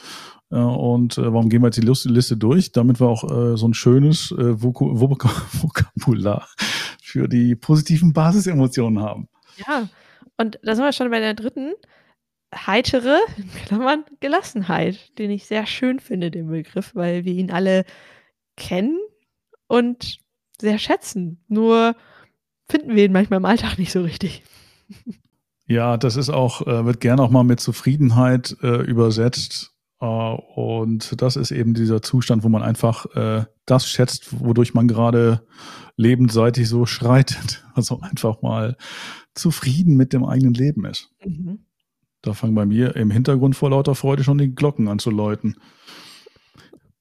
Äh, 0.51 0.57
und 0.57 1.17
äh, 1.17 1.33
warum 1.33 1.49
gehen 1.49 1.61
wir 1.61 1.67
jetzt 1.67 1.77
die 1.77 2.09
Liste 2.09 2.37
durch? 2.37 2.71
Damit 2.71 2.99
wir 2.99 3.07
auch 3.07 3.23
äh, 3.23 3.57
so 3.57 3.67
ein 3.67 3.73
schönes 3.73 4.31
äh, 4.31 4.61
Vok 4.61 4.81
Vok 4.81 5.25
Vokabular 5.61 6.47
für 7.01 7.27
die 7.27 7.55
positiven 7.55 8.13
Basisemotionen 8.13 9.01
haben. 9.01 9.27
Ja, 9.67 9.89
und 10.37 10.59
da 10.63 10.75
sind 10.75 10.83
wir 10.83 10.93
schon 10.93 11.09
bei 11.09 11.19
der 11.19 11.33
dritten. 11.33 11.73
Heitere, 12.53 13.17
in 13.37 13.49
Klammern, 13.65 14.03
Gelassenheit, 14.19 15.17
den 15.17 15.31
ich 15.31 15.45
sehr 15.45 15.65
schön 15.65 16.01
finde, 16.01 16.31
den 16.31 16.49
Begriff, 16.49 16.93
weil 16.95 17.23
wir 17.23 17.31
ihn 17.31 17.49
alle 17.49 17.85
kennen 18.57 18.99
und 19.67 20.17
sehr 20.59 20.77
schätzen. 20.77 21.41
Nur 21.47 21.95
finden 22.69 22.93
wir 22.93 23.05
ihn 23.05 23.13
manchmal 23.13 23.37
im 23.37 23.45
Alltag 23.45 23.77
nicht 23.77 23.93
so 23.93 24.01
richtig. 24.01 24.43
Ja, 25.67 25.95
das 25.95 26.17
ist 26.17 26.29
auch, 26.29 26.67
äh, 26.67 26.85
wird 26.85 26.99
gerne 26.99 27.21
auch 27.21 27.29
mal 27.29 27.45
mit 27.45 27.61
Zufriedenheit 27.61 28.57
äh, 28.61 28.81
übersetzt. 28.81 29.71
Äh, 30.01 30.05
und 30.05 31.21
das 31.21 31.37
ist 31.37 31.51
eben 31.51 31.73
dieser 31.73 32.01
Zustand, 32.01 32.43
wo 32.43 32.49
man 32.49 32.61
einfach 32.61 33.05
äh, 33.15 33.45
das 33.65 33.87
schätzt, 33.87 34.37
wodurch 34.37 34.73
man 34.73 34.89
gerade 34.89 35.45
lebensseitig 35.95 36.67
so 36.67 36.85
schreitet. 36.85 37.65
Also 37.73 38.01
einfach 38.01 38.41
mal 38.41 38.75
zufrieden 39.33 39.95
mit 39.95 40.11
dem 40.11 40.25
eigenen 40.25 40.53
Leben 40.53 40.83
ist. 40.83 41.09
Mhm. 41.25 41.59
Da 42.21 42.33
fangen 42.33 42.53
bei 42.53 42.65
mir 42.65 42.97
im 42.97 43.09
Hintergrund 43.09 43.55
vor 43.55 43.69
lauter 43.69 43.95
Freude 43.95 44.25
schon 44.25 44.37
die 44.39 44.53
Glocken 44.53 44.89
an 44.89 44.99
zu 44.99 45.09
läuten. 45.09 45.55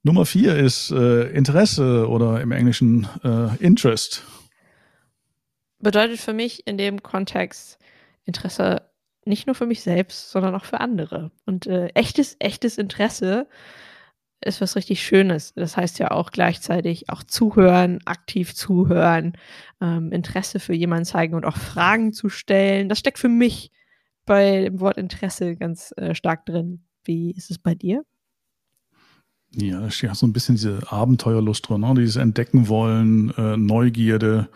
Nummer 0.04 0.26
vier 0.26 0.56
ist 0.56 0.92
äh, 0.92 1.28
Interesse 1.32 2.09
oder 2.09 2.40
im 2.40 2.52
Englischen 2.52 3.09
äh, 3.25 3.56
Interest. 3.56 4.25
Bedeutet 5.80 6.20
für 6.20 6.32
mich 6.32 6.68
in 6.68 6.78
dem 6.78 7.02
Kontext 7.02 7.79
Interesse 8.30 8.90
nicht 9.25 9.46
nur 9.46 9.54
für 9.54 9.66
mich 9.66 9.82
selbst, 9.82 10.30
sondern 10.30 10.54
auch 10.54 10.64
für 10.64 10.80
andere. 10.80 11.30
Und 11.44 11.66
äh, 11.66 11.88
echtes, 11.88 12.37
echtes 12.38 12.78
Interesse 12.78 13.46
ist 14.42 14.60
was 14.60 14.76
richtig 14.76 15.02
Schönes. 15.02 15.52
Das 15.54 15.76
heißt 15.76 15.99
ja 15.99 16.10
auch 16.10 16.30
gleichzeitig 16.30 17.10
auch 17.10 17.22
zuhören, 17.22 17.99
aktiv 18.06 18.54
zuhören, 18.54 19.34
ähm, 19.80 20.12
Interesse 20.12 20.60
für 20.60 20.75
jemanden 20.75 21.04
zeigen 21.04 21.34
und 21.34 21.44
auch 21.44 21.56
Fragen 21.56 22.12
zu 22.12 22.28
stellen. 22.28 22.88
Das 22.88 22.99
steckt 22.99 23.18
für 23.18 23.28
mich 23.28 23.70
bei 24.25 24.62
dem 24.62 24.80
Wort 24.80 24.96
Interesse 24.96 25.56
ganz 25.56 25.92
äh, 25.96 26.14
stark 26.14 26.46
drin. 26.46 26.84
Wie 27.04 27.32
ist 27.32 27.50
es 27.50 27.58
bei 27.58 27.75
dir? 27.75 28.04
Ja, 29.52 29.80
da 29.80 29.90
steht 29.90 30.14
so 30.14 30.26
ein 30.26 30.32
bisschen 30.32 30.54
diese 30.54 30.80
Abenteuerlust 30.90 31.68
drin, 31.68 31.80
ne? 31.80 31.94
dieses 31.96 32.16
Entdecken 32.16 32.68
wollen, 32.68 33.34
äh, 33.37 33.56
Neugierde, 33.56 34.49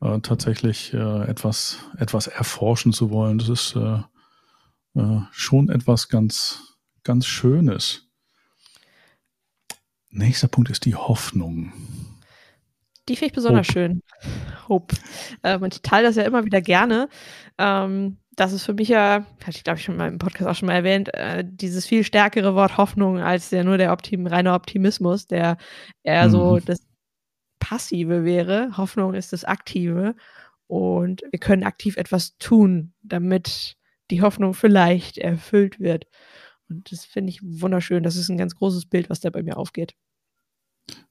äh, 0.00 0.20
tatsächlich 0.20 0.92
äh, 0.94 1.24
etwas, 1.24 1.78
etwas 1.98 2.26
erforschen 2.26 2.92
zu 2.92 3.10
wollen. 3.10 3.38
Das 3.38 3.48
ist 3.48 3.76
äh, 3.76 4.00
äh, 4.94 5.20
schon 5.30 5.68
etwas 5.68 6.08
ganz, 6.08 6.76
ganz 7.04 7.26
Schönes. 7.26 8.08
Nächster 10.10 10.48
Punkt 10.48 10.70
ist 10.70 10.84
die 10.84 10.96
Hoffnung. 10.96 11.72
Die 13.08 13.16
finde 13.16 13.26
ich 13.26 13.32
besonders 13.32 13.68
Hope. 13.68 13.72
schön. 13.72 14.02
Hope. 14.68 14.96
Ähm, 15.42 15.62
und 15.62 15.74
ich 15.74 15.82
teile 15.82 16.06
das 16.06 16.16
ja 16.16 16.24
immer 16.24 16.44
wieder 16.44 16.60
gerne. 16.60 17.08
Ähm, 17.58 18.18
das 18.36 18.52
ist 18.52 18.64
für 18.64 18.74
mich 18.74 18.88
ja, 18.88 19.26
hatte 19.44 19.56
ich 19.56 19.64
glaube 19.64 19.78
ich 19.78 19.84
schon 19.84 19.96
mal 19.96 20.08
im 20.08 20.18
Podcast 20.18 20.48
auch 20.48 20.54
schon 20.54 20.66
mal 20.66 20.74
erwähnt, 20.74 21.12
äh, 21.14 21.44
dieses 21.46 21.86
viel 21.86 22.04
stärkere 22.04 22.54
Wort 22.54 22.76
Hoffnung 22.76 23.18
als 23.18 23.50
der 23.50 23.64
nur 23.64 23.78
der 23.78 23.92
Optim 23.92 24.26
reine 24.26 24.54
Optimismus, 24.54 25.26
der 25.26 25.58
eher 26.02 26.26
mhm. 26.26 26.30
so 26.30 26.58
das 26.60 26.80
Passive 27.60 28.24
wäre. 28.24 28.76
Hoffnung 28.76 29.14
ist 29.14 29.32
das 29.32 29.44
Aktive. 29.44 30.16
Und 30.66 31.22
wir 31.30 31.38
können 31.38 31.64
aktiv 31.64 31.96
etwas 31.96 32.36
tun, 32.38 32.92
damit 33.02 33.76
die 34.10 34.22
Hoffnung 34.22 34.54
vielleicht 34.54 35.18
erfüllt 35.18 35.78
wird. 35.78 36.06
Und 36.68 36.90
das 36.90 37.04
finde 37.04 37.30
ich 37.30 37.40
wunderschön. 37.42 38.02
Das 38.02 38.16
ist 38.16 38.28
ein 38.28 38.38
ganz 38.38 38.56
großes 38.56 38.86
Bild, 38.86 39.10
was 39.10 39.20
da 39.20 39.30
bei 39.30 39.42
mir 39.42 39.56
aufgeht. 39.56 39.94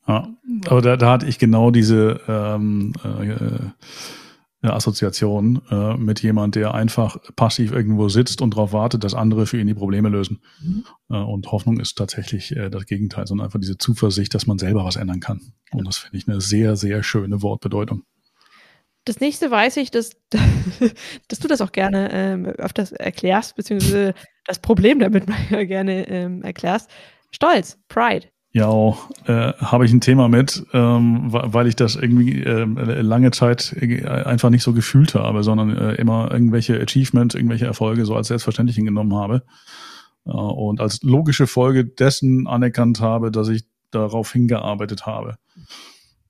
Ja, 0.08 0.34
aber 0.66 0.82
da, 0.82 0.98
da 0.98 1.12
hatte 1.12 1.28
ich 1.28 1.40
genau 1.40 1.72
diese 1.72 2.20
ähm, 2.28 2.94
äh, 3.04 3.70
Assoziation 4.62 5.62
äh, 5.72 5.96
mit 5.96 6.22
jemand, 6.22 6.56
der 6.56 6.74
einfach 6.74 7.18
passiv 7.36 7.72
irgendwo 7.72 8.10
sitzt 8.10 8.42
und 8.42 8.56
darauf 8.56 8.74
wartet, 8.74 9.04
dass 9.04 9.14
andere 9.14 9.46
für 9.46 9.60
ihn 9.60 9.68
die 9.68 9.74
Probleme 9.74 10.10
lösen. 10.10 10.42
Mhm. 10.62 10.86
Äh, 11.10 11.18
und 11.18 11.52
Hoffnung 11.52 11.80
ist 11.80 11.98
tatsächlich 11.98 12.56
äh, 12.56 12.70
das 12.70 12.86
Gegenteil, 12.86 13.26
sondern 13.26 13.46
einfach 13.46 13.60
diese 13.60 13.78
Zuversicht, 13.78 14.34
dass 14.34 14.48
man 14.48 14.60
selber 14.60 14.84
was 14.84 14.98
ändern 14.98 15.22
kann. 15.22 15.54
Und 15.72 15.88
das 15.88 15.98
finde 15.98 16.18
ich 16.18 16.28
eine 16.28 16.42
sehr, 16.42 16.76
sehr 16.76 17.04
schöne 17.04 17.42
Wortbedeutung. 17.42 18.04
Das 19.06 19.22
nächste 19.22 19.50
weiß 19.50 19.78
ich, 19.78 19.92
dass, 19.92 20.12
dass 21.30 21.40
du 21.40 21.48
das 21.48 21.62
auch 21.62 21.72
gerne 21.72 22.10
ähm, 22.12 22.46
öfters 22.46 22.92
erklärst, 22.92 23.56
beziehungsweise 23.56 24.14
das 24.46 24.60
Problem 24.60 25.00
damit 25.00 25.26
gerne 25.50 26.08
ähm, 26.10 26.44
erklärst. 26.44 26.90
Stolz, 27.32 27.80
Pride. 27.88 28.28
Ja, 28.52 28.98
äh, 29.26 29.54
habe 29.60 29.86
ich 29.86 29.94
ein 29.94 30.02
Thema 30.02 30.28
mit, 30.28 30.66
ähm, 30.74 31.28
weil 31.32 31.68
ich 31.68 31.76
das 31.76 31.96
irgendwie 31.96 32.42
äh, 32.42 32.64
lange 32.64 33.30
Zeit 33.30 33.76
äh, 33.80 34.04
einfach 34.08 34.50
nicht 34.50 34.64
so 34.64 34.74
gefühlt 34.74 35.14
habe, 35.14 35.44
sondern 35.44 35.78
äh, 35.78 35.94
immer 35.96 36.32
irgendwelche 36.32 36.82
Achievements, 36.82 37.36
irgendwelche 37.36 37.68
Erfolge 37.68 38.06
so 38.06 38.16
als 38.16 38.30
selbstverständlich 38.30 38.78
genommen 38.78 39.14
habe 39.14 39.44
äh, 40.26 40.32
und 40.32 40.82
als 40.82 41.04
logische 41.04 41.46
Folge 41.46 41.86
dessen 41.86 42.48
anerkannt 42.48 43.02
habe, 43.02 43.30
dass 43.30 43.50
ich 43.50 43.66
darauf 43.92 44.32
hingearbeitet 44.34 45.06
habe. 45.06 45.38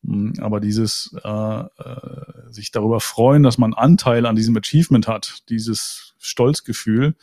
Hm, 0.05 0.33
aber 0.41 0.59
dieses 0.59 1.15
äh, 1.23 1.29
äh, 1.29 1.65
sich 2.49 2.71
darüber 2.71 2.99
freuen, 2.99 3.43
dass 3.43 3.57
man 3.57 3.73
Anteil 3.73 4.25
an 4.25 4.35
diesem 4.35 4.57
Achievement 4.57 5.07
hat, 5.07 5.43
dieses 5.49 6.15
Stolzgefühl, 6.19 7.15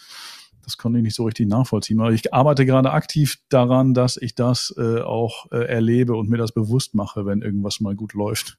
das 0.67 0.77
konnte 0.77 0.99
ich 0.99 1.05
nicht 1.05 1.15
so 1.15 1.25
richtig 1.25 1.47
nachvollziehen. 1.47 2.01
Aber 2.01 2.11
ich 2.11 2.35
arbeite 2.35 2.67
gerade 2.67 2.91
aktiv 2.91 3.39
daran, 3.49 3.95
dass 3.95 4.17
ich 4.17 4.35
das 4.35 4.75
äh, 4.77 5.01
auch 5.01 5.51
äh, 5.53 5.65
erlebe 5.65 6.17
und 6.17 6.29
mir 6.29 6.39
das 6.39 6.51
bewusst 6.51 6.97
mache, 6.97 7.25
wenn 7.25 7.41
irgendwas 7.41 7.79
mal 7.79 7.95
gut 7.95 8.15
läuft. 8.15 8.59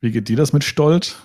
Wie 0.00 0.12
geht 0.12 0.28
dir 0.28 0.36
das 0.36 0.52
mit 0.52 0.62
Stolz? 0.62 1.16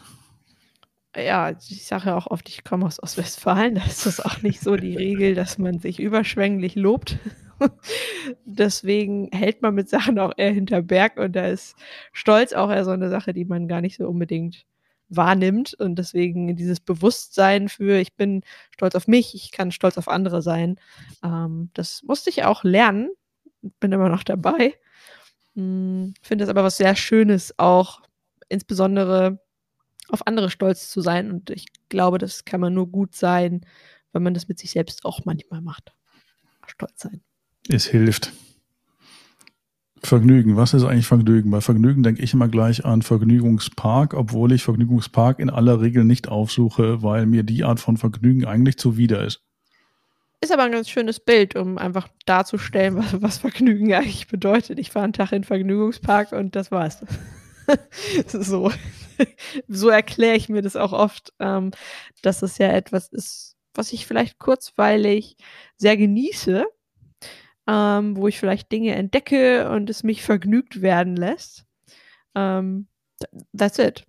Ja, 1.16 1.52
ich 1.52 1.86
sage 1.86 2.08
ja 2.08 2.18
auch 2.18 2.26
oft, 2.28 2.50
ich 2.50 2.64
komme 2.64 2.88
aus 2.88 3.02
Ostwestfalen. 3.02 3.76
Da 3.76 3.86
ist 3.86 4.08
das 4.08 4.20
auch 4.20 4.42
nicht 4.42 4.60
so 4.60 4.76
die 4.76 4.96
Regel, 4.98 5.36
dass 5.36 5.60
man 5.60 5.78
sich 5.78 6.00
überschwänglich 6.00 6.74
lobt. 6.74 7.20
Deswegen 8.46 9.30
hält 9.32 9.62
man 9.62 9.76
mit 9.76 9.88
Sachen 9.88 10.18
auch 10.18 10.34
eher 10.36 10.52
hinter 10.52 10.82
Berg 10.82 11.18
und 11.18 11.36
da 11.36 11.46
ist 11.46 11.76
Stolz 12.12 12.54
auch 12.54 12.72
eher 12.72 12.86
so 12.86 12.92
eine 12.92 13.10
Sache, 13.12 13.34
die 13.34 13.46
man 13.46 13.68
gar 13.68 13.82
nicht 13.82 13.98
so 13.98 14.08
unbedingt 14.08 14.66
wahrnimmt 15.10 15.74
und 15.74 15.96
deswegen 15.96 16.56
dieses 16.56 16.80
Bewusstsein 16.80 17.70
für, 17.70 18.00
ich 18.00 18.16
bin 18.16 18.42
stolz 18.72 18.96
auf 18.96 19.08
mich, 19.08 19.36
ich 19.36 19.52
kann 19.52 19.72
stolz 19.72 19.98
auf 19.98 20.08
andere 20.08 20.42
sein. 20.42 20.80
Ähm, 21.24 21.70
das 21.74 22.04
musste 22.04 22.30
ich 22.30 22.44
auch 22.44 22.64
lernen, 22.64 23.10
bin 23.80 23.92
immer 23.92 24.10
noch 24.10 24.24
dabei. 24.24 24.76
Hm, 25.56 26.14
Finde 26.22 26.44
es 26.44 26.50
aber 26.50 26.64
was 26.64 26.78
sehr 26.78 26.96
Schönes, 26.96 27.58
auch 27.58 28.02
insbesondere 28.50 29.40
auf 30.10 30.26
andere 30.26 30.50
stolz 30.50 30.90
zu 30.90 31.02
sein 31.02 31.32
und 31.32 31.50
ich 31.50 31.66
glaube, 31.90 32.18
das 32.18 32.46
kann 32.46 32.62
man 32.62 32.74
nur 32.74 32.88
gut 32.88 33.16
sein, 33.16 33.66
wenn 34.14 34.24
man 34.24 34.34
das 34.34 34.48
mit 34.48 34.58
sich 34.60 34.72
selbst 34.72 35.06
auch 35.06 35.26
manchmal 35.26 35.62
macht. 35.62 35.94
Stolz 36.66 37.02
sein. 37.02 37.22
Es 37.70 37.86
hilft. 37.86 38.32
Vergnügen, 40.04 40.56
was 40.56 40.74
ist 40.74 40.84
eigentlich 40.84 41.08
Vergnügen? 41.08 41.52
Bei 41.52 41.62
Vergnügen 41.62 42.04
denke 42.04 42.22
ich 42.22 42.34
immer 42.34 42.48
gleich 42.48 42.86
an 42.86 43.02
Vergnügungspark, 43.02 44.14
obwohl 44.14 44.52
ich 44.52 44.64
Vergnügungspark 44.64 45.40
in 45.40 45.50
aller 45.50 45.82
Regel 45.82 46.04
nicht 46.04 46.28
aufsuche, 46.28 47.02
weil 47.04 47.26
mir 47.26 47.44
die 47.44 47.64
Art 47.64 47.80
von 47.80 47.98
Vergnügen 47.98 48.46
eigentlich 48.46 48.78
zuwider 48.78 49.24
ist. 49.26 49.42
Ist 50.40 50.52
aber 50.52 50.64
ein 50.64 50.72
ganz 50.72 50.90
schönes 50.90 51.20
Bild, 51.20 51.56
um 51.56 51.78
einfach 51.78 52.08
darzustellen, 52.26 52.96
was, 52.98 53.22
was 53.22 53.38
Vergnügen 53.40 53.92
eigentlich 53.94 54.28
bedeutet. 54.28 54.78
Ich 54.78 54.92
fahre 54.92 55.06
einen 55.06 55.14
Tag 55.14 55.32
in 55.32 55.44
Vergnügungspark 55.44 56.32
und 56.32 56.56
das 56.56 56.72
war's. 56.72 57.04
so 58.28 58.72
so 59.68 59.90
erkläre 59.90 60.36
ich 60.36 60.50
mir 60.50 60.62
das 60.62 60.76
auch 60.76 60.94
oft, 60.94 61.34
ähm, 61.40 61.72
dass 62.22 62.42
es 62.42 62.58
ja 62.58 62.68
etwas 62.68 63.10
ist, 63.10 63.56
was 63.74 63.94
ich 63.94 64.06
vielleicht 64.06 64.40
kurzweilig 64.40 65.38
sehr 65.76 65.98
genieße 65.98 66.66
ähm, 67.68 68.16
wo 68.16 68.28
ich 68.28 68.40
vielleicht 68.40 68.72
Dinge 68.72 68.96
entdecke 68.96 69.70
und 69.70 69.90
es 69.90 70.04
mich 70.04 70.24
vergnügt 70.24 70.82
werden 70.82 71.16
lässt. 71.16 71.66
Ähm, 72.36 72.88
that's 73.56 73.80
it. 73.80 74.06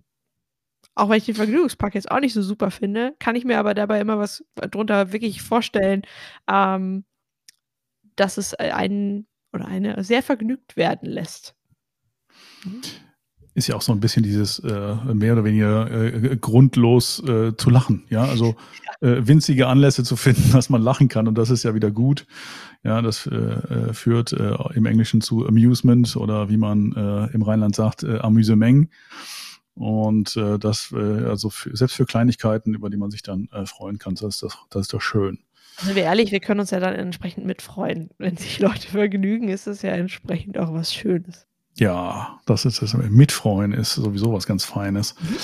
Auch 0.95 1.09
wenn 1.09 1.17
ich 1.17 1.25
den 1.25 1.35
Vergnügungspark 1.35 1.95
jetzt 1.95 2.11
auch 2.11 2.19
nicht 2.19 2.33
so 2.33 2.41
super 2.41 2.71
finde, 2.71 3.15
kann 3.19 3.35
ich 3.35 3.45
mir 3.45 3.59
aber 3.59 3.73
dabei 3.73 4.01
immer 4.01 4.19
was 4.19 4.43
drunter 4.55 5.13
wirklich 5.13 5.41
vorstellen, 5.41 6.01
ähm, 6.49 7.05
dass 8.15 8.37
es 8.37 8.53
einen 8.55 9.27
oder 9.53 9.67
eine 9.67 10.03
sehr 10.03 10.21
vergnügt 10.23 10.75
werden 10.77 11.09
lässt. 11.09 11.55
Ist 13.53 13.67
ja 13.67 13.75
auch 13.75 13.81
so 13.81 13.91
ein 13.91 13.99
bisschen 13.99 14.23
dieses 14.23 14.59
äh, 14.59 14.95
mehr 15.13 15.33
oder 15.33 15.43
weniger 15.43 15.89
äh, 15.89 16.37
grundlos 16.37 17.23
äh, 17.27 17.55
zu 17.55 17.69
lachen. 17.69 18.05
Ja, 18.09 18.25
also 18.25 18.55
äh, 19.01 19.27
winzige 19.27 19.67
Anlässe 19.67 20.03
zu 20.03 20.15
finden, 20.15 20.51
dass 20.53 20.69
man 20.69 20.81
lachen 20.81 21.07
kann 21.07 21.27
und 21.27 21.37
das 21.37 21.49
ist 21.49 21.63
ja 21.63 21.75
wieder 21.75 21.91
gut. 21.91 22.25
Ja, 22.83 23.01
das 23.01 23.27
äh, 23.27 23.35
äh, 23.35 23.93
führt 23.93 24.33
äh, 24.33 24.55
im 24.73 24.85
Englischen 24.85 25.21
zu 25.21 25.45
Amusement 25.45 26.15
oder 26.15 26.49
wie 26.49 26.57
man 26.57 26.93
äh, 26.93 27.33
im 27.33 27.41
Rheinland 27.41 27.75
sagt, 27.75 28.03
äh, 28.03 28.19
Amüsement. 28.19 28.89
Und 29.75 30.35
äh, 30.35 30.59
das, 30.59 30.93
äh, 30.93 31.25
also 31.25 31.49
für, 31.49 31.75
selbst 31.75 31.95
für 31.95 32.05
Kleinigkeiten, 32.05 32.73
über 32.73 32.89
die 32.89 32.97
man 32.97 33.11
sich 33.11 33.21
dann 33.21 33.47
äh, 33.53 33.65
freuen 33.65 33.97
kann, 33.97 34.15
das 34.15 34.35
ist, 34.35 34.43
das, 34.43 34.57
das 34.69 34.81
ist 34.81 34.93
doch 34.93 35.01
schön. 35.01 35.39
Also 35.77 35.95
wir 35.95 36.03
ehrlich, 36.03 36.31
wir 36.31 36.41
können 36.41 36.59
uns 36.59 36.71
ja 36.71 36.81
dann 36.81 36.95
entsprechend 36.95 37.45
mitfreuen. 37.45 38.09
Wenn 38.17 38.35
sich 38.35 38.59
Leute 38.59 38.87
vergnügen, 38.89 39.47
ist 39.47 39.67
es 39.67 39.81
ja 39.81 39.91
entsprechend 39.91 40.57
auch 40.57 40.73
was 40.73 40.93
Schönes. 40.93 41.47
Ja, 41.75 42.39
das 42.45 42.65
ist 42.65 42.81
das. 42.81 42.93
Mitfreuen 42.93 43.71
ist 43.71 43.93
sowieso 43.93 44.33
was 44.33 44.45
ganz 44.45 44.65
Feines. 44.65 45.15
Mhm. 45.21 45.37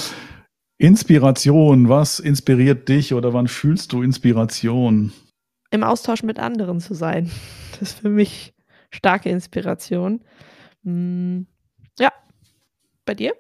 Inspiration, 0.78 1.88
was 1.88 2.20
inspiriert 2.20 2.90
dich 2.90 3.14
oder 3.14 3.34
wann 3.34 3.48
fühlst 3.48 3.94
du 3.94 4.02
Inspiration? 4.02 5.14
Im 5.72 5.84
Austausch 5.84 6.24
mit 6.24 6.40
anderen 6.40 6.80
zu 6.80 6.94
sein. 6.94 7.32
Das 7.72 7.90
ist 7.90 8.00
für 8.00 8.10
mich 8.10 8.54
starke 8.92 9.30
Inspiration. 9.30 10.22
Hm, 10.84 11.48
ja. 12.00 12.10
Bei 13.06 13.14
dir? 13.14 13.34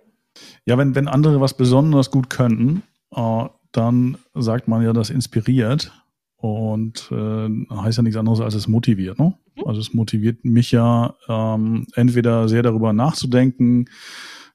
Ja, 0.65 0.77
wenn, 0.77 0.95
wenn 0.95 1.07
andere 1.07 1.41
was 1.41 1.55
besonders 1.55 2.11
gut 2.11 2.29
könnten, 2.29 2.83
äh, 3.11 3.45
dann 3.71 4.17
sagt 4.33 4.67
man 4.67 4.83
ja, 4.83 4.93
das 4.93 5.09
inspiriert. 5.09 5.91
Und 6.37 7.09
äh, 7.11 7.75
heißt 7.75 7.97
ja 7.97 8.03
nichts 8.03 8.17
anderes, 8.17 8.39
als 8.39 8.53
es 8.53 8.67
motiviert. 8.67 9.17
Ne? 9.17 9.33
Mhm. 9.55 9.63
Also 9.65 9.81
es 9.81 9.93
motiviert 9.93 10.45
mich 10.45 10.71
ja 10.71 11.15
ähm, 11.27 11.87
entweder 11.95 12.47
sehr 12.47 12.61
darüber 12.61 12.93
nachzudenken, 12.93 13.89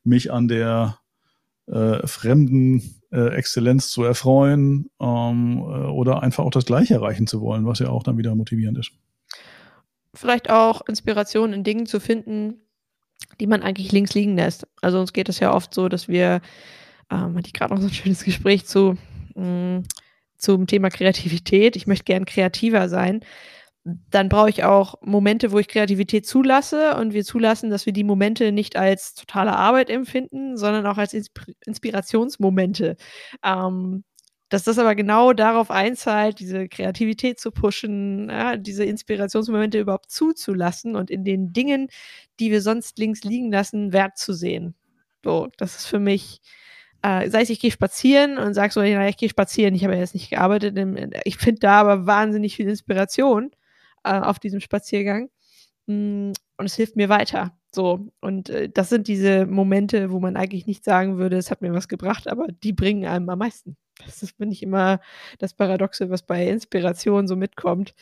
mich 0.05 0.33
an 0.33 0.47
der 0.49 0.99
äh, 1.71 2.07
fremden 2.07 3.01
äh, 3.13 3.35
Exzellenz 3.35 3.89
zu 3.89 4.03
erfreuen 4.03 4.91
ähm, 5.01 5.59
äh, 5.59 5.63
oder 5.87 6.23
einfach 6.23 6.45
auch 6.45 6.51
das 6.51 6.67
Gleiche 6.67 6.95
erreichen 6.95 7.27
zu 7.27 7.41
wollen, 7.41 7.67
was 7.67 7.79
ja 7.79 7.89
auch 7.89 8.03
dann 8.03 8.19
wieder 8.19 8.35
motivierend 8.35 8.79
ist. 8.79 8.93
Vielleicht 10.15 10.51
auch 10.51 10.83
Inspiration 10.89 11.53
in 11.53 11.65
Dingen 11.65 11.87
zu 11.87 12.01
finden, 12.01 12.55
die 13.39 13.47
man 13.47 13.63
eigentlich 13.63 13.93
links 13.93 14.15
liegen 14.15 14.37
lässt. 14.37 14.67
Also 14.83 15.01
uns 15.01 15.13
geht 15.13 15.29
es 15.29 15.39
ja 15.39 15.55
oft 15.55 15.73
so, 15.73 15.89
dass 15.89 16.09
wir, 16.09 16.41
ähm, 17.11 17.37
hatte 17.37 17.47
ich 17.47 17.53
gerade 17.53 17.75
noch 17.75 17.81
so 17.81 17.87
ein 17.87 17.95
schönes 17.95 18.25
Gespräch 18.25 18.67
zu, 18.67 18.97
mh, 19.35 19.79
mm, 19.79 19.85
zum 20.37 20.67
Thema 20.67 20.89
Kreativität. 20.89 21.77
Ich 21.77 21.87
möchte 21.87 22.05
gern 22.05 22.25
kreativer 22.25 22.89
sein 22.89 23.21
dann 23.85 24.29
brauche 24.29 24.51
ich 24.51 24.65
auch 24.65 24.97
Momente, 25.03 25.53
wo 25.53 25.59
ich 25.59 25.69
Kreativität 25.69 26.27
zulasse 26.27 26.97
und 26.97 27.15
wir 27.15 27.25
zulassen, 27.25 27.71
dass 27.71 27.87
wir 27.87 27.93
die 27.95 28.05
Momente 28.05 28.53
nicht 28.53 28.77
als 28.77 29.15
totale 29.15 29.57
Arbeit 29.57 29.89
empfinden, 29.89 30.57
sondern 30.57 30.87
auch 30.87 30.99
als 30.99 31.15
Insp 31.15 31.41
Inspirationsmomente. 31.65 32.97
Ähm, 33.43 34.05
dass 34.51 34.65
das 34.65 34.79
aber 34.79 34.97
genau 34.97 35.33
darauf 35.33 35.71
einzahlt, 35.71 36.41
diese 36.41 36.69
Kreativität 36.69 37.39
zu 37.41 37.53
pushen, 37.53 38.29
ja, 38.29 38.57
diese 38.57 38.85
Inspirationsmomente 38.85 39.79
überhaupt 39.79 40.11
zuzulassen 40.11 40.97
und 40.97 41.11
in 41.11 41.25
den 41.25 41.53
Dingen, 41.53 41.89
die 42.41 42.51
wir 42.51 42.61
sonst 42.61 42.99
links 42.99 43.23
liegen 43.23 43.53
lassen, 43.53 43.93
Wert 43.93 44.19
zu 44.19 44.33
sehen. 44.35 44.75
So, 45.25 45.49
das 45.57 45.77
ist 45.77 45.87
für 45.87 46.01
mich, 46.01 46.41
äh, 47.03 47.31
sei 47.31 47.43
es 47.43 47.51
ich 47.51 47.61
gehe 47.61 47.71
spazieren 47.71 48.39
und 48.39 48.55
sag 48.55 48.73
so, 48.73 48.83
ja, 48.83 49.07
ich 49.09 49.17
gehe 49.17 49.29
spazieren, 49.29 49.75
ich 49.75 49.85
habe 49.85 49.95
ja 49.95 50.01
jetzt 50.01 50.15
nicht 50.15 50.31
gearbeitet, 50.31 50.77
ich 51.25 51.37
finde 51.39 51.61
da 51.61 51.81
aber 51.81 52.07
wahnsinnig 52.07 52.57
viel 52.57 52.69
Inspiration 52.69 53.53
äh, 54.05 54.19
auf 54.19 54.39
diesem 54.39 54.61
Spaziergang. 54.61 55.31
Mm, 55.87 56.33
und 56.57 56.67
es 56.67 56.75
hilft 56.77 56.97
mir 56.97 57.09
weiter. 57.09 57.57
So, 57.73 58.09
und 58.21 58.49
äh, 58.51 58.69
das 58.69 58.89
sind 58.89 59.09
diese 59.09 59.47
Momente, 59.47 60.11
wo 60.11 60.21
man 60.21 60.37
eigentlich 60.37 60.67
nicht 60.67 60.85
sagen 60.85 61.19
würde, 61.19 61.37
es 61.37 61.51
hat 61.51 61.63
mir 61.63 61.73
was 61.73 61.89
gebracht, 61.89 62.29
aber 62.29 62.49
die 62.49 62.73
bringen 62.73 63.07
einem 63.07 63.29
am 63.29 63.39
meisten. 63.39 63.77
Das 64.05 64.23
ist, 64.23 64.37
finde 64.37 64.55
ich, 64.55 64.63
immer 64.63 65.01
das 65.39 65.55
Paradoxe, 65.55 66.11
was 66.11 66.23
bei 66.23 66.49
Inspiration 66.49 67.29
so 67.29 67.37
mitkommt, 67.37 67.95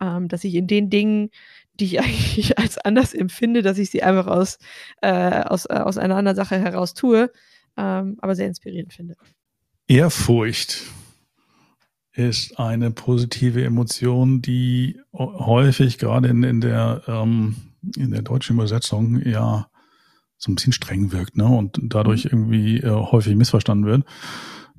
ähm, 0.00 0.28
dass 0.28 0.44
ich 0.44 0.54
in 0.54 0.66
den 0.66 0.90
Dingen, 0.90 1.30
die 1.74 1.86
ich 1.86 2.00
eigentlich 2.00 2.58
als 2.58 2.78
anders 2.78 3.14
empfinde, 3.14 3.62
dass 3.62 3.78
ich 3.78 3.90
sie 3.90 4.02
einfach 4.02 4.26
aus, 4.26 4.58
äh, 5.02 5.42
aus, 5.42 5.66
äh, 5.66 5.74
aus 5.74 5.98
einer 5.98 6.16
anderen 6.16 6.36
Sache 6.36 6.58
heraus 6.58 6.94
tue, 6.94 7.32
ähm, 7.76 8.16
aber 8.20 8.34
sehr 8.34 8.46
inspirierend 8.46 8.92
finde. 8.92 9.16
Ehrfurcht 9.88 10.82
ist 12.16 12.58
eine 12.58 12.90
positive 12.90 13.62
Emotion, 13.62 14.40
die 14.40 14.98
häufig 15.12 15.98
gerade 15.98 16.28
in, 16.28 16.42
in, 16.42 16.60
der, 16.60 17.02
ähm, 17.06 17.56
in 17.96 18.10
der 18.10 18.22
deutschen 18.22 18.56
Übersetzung 18.56 19.20
ja 19.24 19.68
so 20.38 20.50
ein 20.50 20.54
bisschen 20.54 20.72
streng 20.72 21.12
wirkt 21.12 21.36
ne? 21.36 21.46
und 21.46 21.78
dadurch 21.82 22.24
mhm. 22.24 22.30
irgendwie 22.32 22.78
äh, 22.78 22.90
häufig 22.90 23.36
missverstanden 23.36 23.86
wird. 23.86 24.04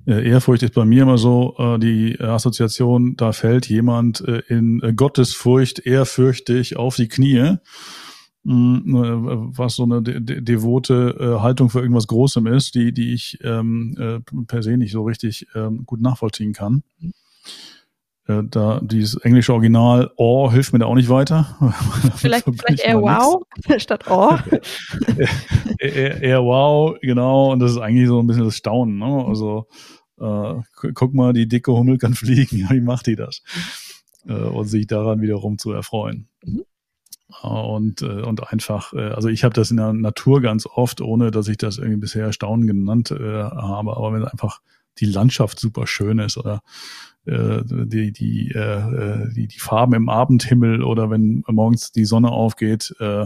Äh, 0.08 0.28
Ehrfurcht 0.28 0.64
ist 0.64 0.74
bei 0.74 0.86
mir 0.86 1.04
immer 1.04 1.18
so 1.18 1.56
äh, 1.58 1.78
die 1.78 2.20
Assoziation, 2.20 3.16
da 3.18 3.34
fällt 3.34 3.68
jemand 3.68 4.22
äh, 4.22 4.42
in 4.48 4.82
Gottesfurcht 4.96 5.80
ehrfürchtig 5.80 6.78
auf 6.78 6.96
die 6.96 7.08
Knie, 7.08 7.58
mm, 8.44 9.52
was 9.56 9.76
so 9.76 9.84
eine 9.84 10.02
de 10.02 10.42
devote 10.42 11.40
Haltung 11.42 11.70
für 11.70 11.82
irgendwas 11.82 12.08
Großem 12.08 12.48
ist, 12.48 12.76
die, 12.76 12.94
die 12.94 13.14
ich 13.14 13.40
ähm, 13.44 14.24
per 14.48 14.64
se 14.64 14.78
nicht 14.78 14.94
so 14.94 15.04
richtig 15.04 15.48
ähm, 15.54 15.86
gut 15.86 16.02
nachvollziehen 16.02 16.54
kann. 16.54 16.84
Da 18.50 18.82
dieses 18.84 19.16
englische 19.22 19.54
Original 19.54 20.12
oh 20.18 20.52
hilft 20.52 20.74
mir 20.74 20.80
da 20.80 20.86
auch 20.86 20.96
nicht 20.96 21.08
weiter. 21.08 21.56
Vielleicht, 22.18 22.44
vielleicht 22.44 22.84
eher 22.84 23.02
wow 23.02 23.42
statt 23.78 24.04
oh. 24.10 24.38
eher, 25.80 26.22
eher, 26.22 26.44
wow, 26.44 26.98
genau. 27.02 27.54
Und 27.54 27.60
das 27.60 27.72
ist 27.72 27.78
eigentlich 27.78 28.08
so 28.10 28.20
ein 28.20 28.28
bisschen 28.28 28.44
das 28.44 28.58
Staunen. 28.58 28.98
Ne? 28.98 29.26
Also 29.26 29.68
äh, 30.20 30.56
guck 30.94 31.14
mal, 31.14 31.32
die 31.32 31.48
dicke 31.48 31.72
Hummel 31.72 31.98
kann 31.98 32.16
fliegen, 32.16 32.68
wie 32.70 32.82
macht 32.82 33.08
die 33.08 33.16
das? 33.16 33.44
Äh, 34.28 34.34
und 34.34 34.66
sich 34.66 34.88
daran 34.88 35.22
wiederum 35.22 35.58
zu 35.58 35.72
erfreuen. 35.72 36.28
Mhm. 36.44 36.64
Äh, 37.44 37.48
und, 37.48 38.02
äh, 38.02 38.22
und 38.24 38.52
einfach, 38.52 38.94
äh, 38.94 39.10
also 39.10 39.30
ich 39.30 39.44
habe 39.44 39.54
das 39.54 39.72
in 39.72 39.78
der 39.78 39.94
Natur 39.94 40.42
ganz 40.42 40.66
oft, 40.66 41.02
ohne 41.02 41.32
dass 41.32 41.48
ich 41.48 41.58
das 41.58 41.78
irgendwie 41.78 42.02
bisher 42.02 42.34
Staunen 42.34 42.68
genannt 42.68 43.12
äh, 43.12 43.44
habe, 43.44 43.96
aber 43.96 44.14
wenn 44.14 44.26
einfach 44.26 44.62
die 45.00 45.06
Landschaft 45.06 45.60
super 45.60 45.88
schön 45.88 46.20
ist 46.20 46.38
oder 46.38 46.62
äh, 47.26 47.62
die, 47.66 48.12
die, 48.12 48.52
äh, 48.52 49.32
die, 49.34 49.48
die 49.48 49.60
Farben 49.60 49.94
im 49.94 50.10
Abendhimmel 50.10 50.84
oder 50.84 51.10
wenn 51.10 51.44
morgens 51.48 51.92
die 51.92 52.06
Sonne 52.06 52.32
aufgeht, 52.32 52.96
äh, 53.00 53.26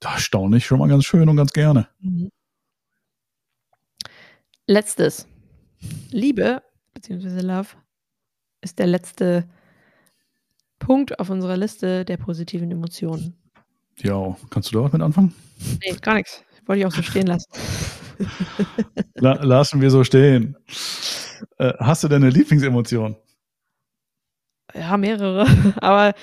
da 0.00 0.18
staune 0.18 0.56
ich 0.58 0.66
schon 0.66 0.78
mal 0.78 0.88
ganz 0.88 1.04
schön 1.04 1.28
und 1.28 1.36
ganz 1.36 1.52
gerne. 1.52 1.88
Mhm. 2.00 2.30
Letztes. 4.66 5.26
Liebe, 6.10 6.62
beziehungsweise 6.92 7.40
Love, 7.40 7.68
ist 8.60 8.78
der 8.78 8.86
letzte 8.86 9.48
Punkt 10.78 11.18
auf 11.18 11.30
unserer 11.30 11.56
Liste 11.56 12.04
der 12.04 12.16
positiven 12.16 12.70
Emotionen. 12.70 13.34
Ja, 13.98 14.36
kannst 14.50 14.72
du 14.72 14.82
da 14.82 14.88
mit 14.88 15.02
anfangen? 15.02 15.34
Nee, 15.82 15.96
gar 16.00 16.14
nichts. 16.14 16.44
Wollte 16.66 16.80
ich 16.80 16.86
auch 16.86 16.92
so 16.92 17.02
stehen 17.02 17.26
lassen. 17.26 17.50
La 19.14 19.34
lassen 19.42 19.80
wir 19.80 19.90
so 19.90 20.04
stehen. 20.04 20.56
Äh, 21.58 21.72
hast 21.78 22.04
du 22.04 22.08
denn 22.08 22.22
eine 22.22 22.30
Lieblingsemotion? 22.30 23.16
Ja, 24.74 24.96
mehrere. 24.96 25.46
Aber 25.80 26.14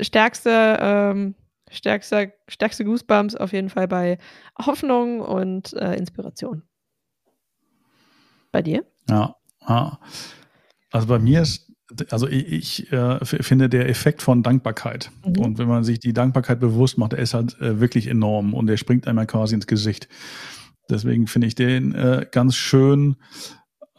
stärkste, 0.00 0.78
ähm, 0.80 1.34
stärkste, 1.70 2.32
stärkste 2.48 2.84
Goosebumps 2.84 3.36
auf 3.36 3.52
jeden 3.52 3.68
Fall 3.68 3.88
bei 3.88 4.18
Hoffnung 4.64 5.20
und 5.20 5.72
äh, 5.74 5.94
Inspiration. 5.94 6.62
Bei 8.52 8.62
dir? 8.62 8.84
Ja, 9.08 9.36
ja. 9.68 9.98
Also 10.90 11.06
bei 11.06 11.18
mir 11.20 11.42
ist, 11.42 11.72
also 12.10 12.26
ich, 12.26 12.46
ich 12.88 12.92
äh, 12.92 13.24
finde 13.24 13.68
der 13.68 13.88
Effekt 13.88 14.22
von 14.22 14.42
Dankbarkeit. 14.42 15.10
Mhm. 15.24 15.38
Und 15.38 15.58
wenn 15.58 15.68
man 15.68 15.84
sich 15.84 16.00
die 16.00 16.12
Dankbarkeit 16.12 16.58
bewusst 16.58 16.98
macht, 16.98 17.12
der 17.12 17.20
ist 17.20 17.34
halt 17.34 17.60
äh, 17.60 17.80
wirklich 17.80 18.08
enorm 18.08 18.54
und 18.54 18.66
der 18.66 18.76
springt 18.76 19.06
einmal 19.06 19.26
quasi 19.26 19.54
ins 19.54 19.66
Gesicht. 19.66 20.08
Deswegen 20.90 21.26
finde 21.26 21.46
ich 21.46 21.54
den 21.54 21.94
äh, 21.94 22.26
ganz 22.30 22.56
schön. 22.56 23.16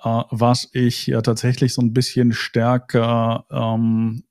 Äh, 0.04 0.24
was 0.30 0.70
ich 0.74 1.08
ja 1.08 1.22
tatsächlich 1.22 1.74
so 1.74 1.82
ein 1.82 1.94
bisschen 1.94 2.34
stärker 2.34 3.46
ähm, 3.50 4.24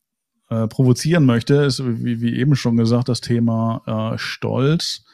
äh, 0.49 0.67
provozieren 0.67 1.25
möchte, 1.25 1.55
ist, 1.55 1.83
wie, 1.85 2.21
wie 2.21 2.37
eben 2.37 2.57
schon 2.57 2.77
gesagt, 2.77 3.09
das 3.09 3.21
Thema 3.21 4.13
äh, 4.15 4.19
Stolz 4.19 5.05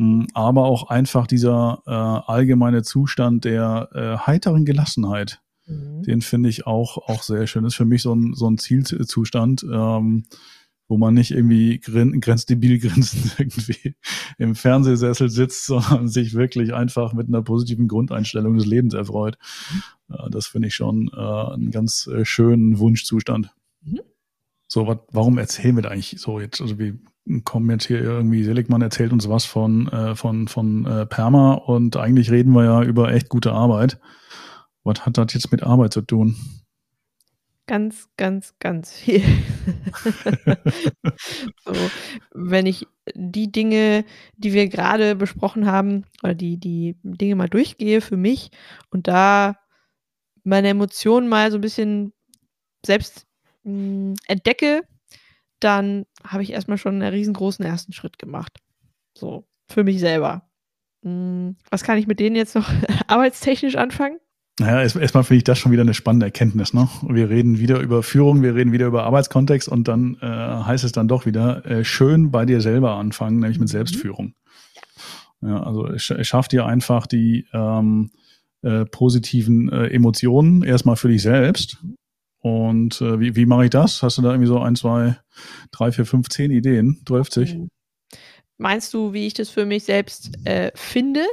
Mm, 0.00 0.24
aber 0.32 0.64
auch 0.64 0.88
einfach 0.88 1.26
dieser 1.26 1.82
äh, 1.86 1.90
allgemeine 1.90 2.82
Zustand 2.82 3.44
der 3.44 3.90
äh, 3.92 4.26
heiteren 4.26 4.64
Gelassenheit. 4.64 5.42
Mhm. 5.66 6.02
Den 6.04 6.22
finde 6.22 6.48
ich 6.48 6.66
auch, 6.66 6.96
auch 6.96 7.22
sehr 7.22 7.46
schön. 7.46 7.64
Das 7.64 7.74
ist 7.74 7.76
für 7.76 7.84
mich 7.84 8.00
so 8.00 8.14
ein, 8.14 8.32
so 8.34 8.48
ein 8.48 8.56
Zielzustand, 8.56 9.62
ähm, 9.70 10.24
wo 10.90 10.98
man 10.98 11.14
nicht 11.14 11.30
irgendwie 11.30 11.78
grin, 11.78 12.20
grenzdebil 12.20 12.78
grinsend 12.80 13.36
irgendwie 13.38 13.94
im 14.38 14.56
Fernsehsessel 14.56 15.30
sitzt, 15.30 15.66
sondern 15.66 16.08
sich 16.08 16.34
wirklich 16.34 16.74
einfach 16.74 17.12
mit 17.12 17.28
einer 17.28 17.42
positiven 17.42 17.86
Grundeinstellung 17.86 18.56
des 18.56 18.66
Lebens 18.66 18.92
erfreut. 18.92 19.38
Mhm. 19.72 20.14
Äh, 20.14 20.30
das 20.30 20.48
finde 20.48 20.68
ich 20.68 20.74
schon 20.74 21.08
äh, 21.16 21.20
einen 21.20 21.70
ganz 21.70 22.08
äh, 22.08 22.24
schönen 22.24 22.80
Wunschzustand. 22.80 23.54
Mhm. 23.82 24.00
So, 24.66 24.88
wat, 24.88 25.04
warum 25.12 25.38
erzählen 25.38 25.76
wir 25.76 25.82
da 25.84 25.90
eigentlich 25.90 26.16
so 26.18 26.40
jetzt? 26.40 26.60
Also 26.60 26.78
wie 26.80 26.98
kommen 27.44 27.70
jetzt 27.70 27.86
hier 27.86 28.00
irgendwie, 28.02 28.42
Seligmann 28.42 28.82
erzählt 28.82 29.12
uns 29.12 29.28
was 29.28 29.44
von, 29.44 29.86
äh, 29.88 30.16
von, 30.16 30.48
von 30.48 30.86
äh, 30.86 31.06
Perma 31.06 31.54
und 31.54 31.96
eigentlich 31.96 32.32
reden 32.32 32.52
wir 32.52 32.64
ja 32.64 32.82
über 32.82 33.12
echt 33.12 33.28
gute 33.28 33.52
Arbeit. 33.52 34.00
Was 34.82 35.06
hat 35.06 35.18
das 35.18 35.34
jetzt 35.34 35.52
mit 35.52 35.62
Arbeit 35.62 35.92
zu 35.92 36.00
tun? 36.00 36.34
Ganz, 37.70 38.08
ganz, 38.16 38.54
ganz 38.58 38.98
viel. 38.98 39.22
so, 41.64 41.72
wenn 42.34 42.66
ich 42.66 42.88
die 43.14 43.52
Dinge, 43.52 44.04
die 44.36 44.52
wir 44.52 44.66
gerade 44.66 45.14
besprochen 45.14 45.66
haben, 45.66 46.04
oder 46.24 46.34
die, 46.34 46.58
die 46.58 46.96
Dinge 47.04 47.36
mal 47.36 47.48
durchgehe 47.48 48.00
für 48.00 48.16
mich 48.16 48.50
und 48.90 49.06
da 49.06 49.56
meine 50.42 50.66
Emotionen 50.66 51.28
mal 51.28 51.52
so 51.52 51.58
ein 51.58 51.60
bisschen 51.60 52.12
selbst 52.84 53.28
mh, 53.62 53.72
hm, 53.72 54.14
entdecke, 54.26 54.82
dann 55.60 56.06
habe 56.24 56.42
ich 56.42 56.50
erstmal 56.50 56.76
schon 56.76 57.00
einen 57.00 57.14
riesengroßen 57.14 57.64
ersten 57.64 57.92
Schritt 57.92 58.18
gemacht. 58.18 58.58
So, 59.16 59.46
für 59.68 59.84
mich 59.84 60.00
selber. 60.00 60.50
Hm, 61.04 61.56
was 61.70 61.84
kann 61.84 61.98
ich 61.98 62.08
mit 62.08 62.18
denen 62.18 62.34
jetzt 62.34 62.56
noch 62.56 62.68
arbeitstechnisch 63.06 63.76
anfangen? 63.76 64.18
Naja, 64.58 64.82
erstmal 64.82 65.24
finde 65.24 65.38
ich 65.38 65.44
das 65.44 65.58
schon 65.58 65.72
wieder 65.72 65.82
eine 65.82 65.94
spannende 65.94 66.26
Erkenntnis. 66.26 66.74
Ne? 66.74 66.88
Wir 67.08 67.30
reden 67.30 67.58
wieder 67.58 67.80
über 67.80 68.02
Führung, 68.02 68.42
wir 68.42 68.54
reden 68.54 68.72
wieder 68.72 68.86
über 68.86 69.04
Arbeitskontext 69.04 69.68
und 69.68 69.88
dann 69.88 70.16
äh, 70.20 70.26
heißt 70.26 70.84
es 70.84 70.92
dann 70.92 71.08
doch 71.08 71.24
wieder, 71.24 71.64
äh, 71.64 71.84
schön 71.84 72.30
bei 72.30 72.44
dir 72.44 72.60
selber 72.60 72.96
anfangen, 72.96 73.38
nämlich 73.38 73.58
mit 73.58 73.68
mhm. 73.68 73.72
Selbstführung. 73.72 74.34
Ja, 75.40 75.62
also 75.62 75.86
es, 75.86 76.02
schafft 76.02 76.52
dir 76.52 76.66
einfach 76.66 77.06
die 77.06 77.46
ähm, 77.54 78.10
äh, 78.60 78.84
positiven 78.84 79.70
äh, 79.70 79.86
Emotionen 79.86 80.62
erstmal 80.62 80.96
für 80.96 81.08
dich 81.08 81.22
selbst 81.22 81.78
und 82.40 83.00
äh, 83.02 83.20
wie, 83.20 83.36
wie 83.36 83.46
mache 83.46 83.64
ich 83.64 83.70
das? 83.70 84.02
Hast 84.02 84.18
du 84.18 84.22
da 84.22 84.30
irgendwie 84.30 84.48
so 84.48 84.58
ein, 84.58 84.74
zwei, 84.74 85.18
drei, 85.70 85.92
vier, 85.92 86.06
fünf, 86.06 86.28
zehn 86.28 86.50
Ideen? 86.50 87.02
12 87.06 87.36
mhm. 87.36 87.68
Meinst 88.56 88.92
du, 88.94 89.12
wie 89.12 89.26
ich 89.26 89.34
das 89.34 89.50
für 89.50 89.66
mich 89.66 89.84
selbst 89.84 90.30
äh, 90.46 90.70
finde? 90.74 91.24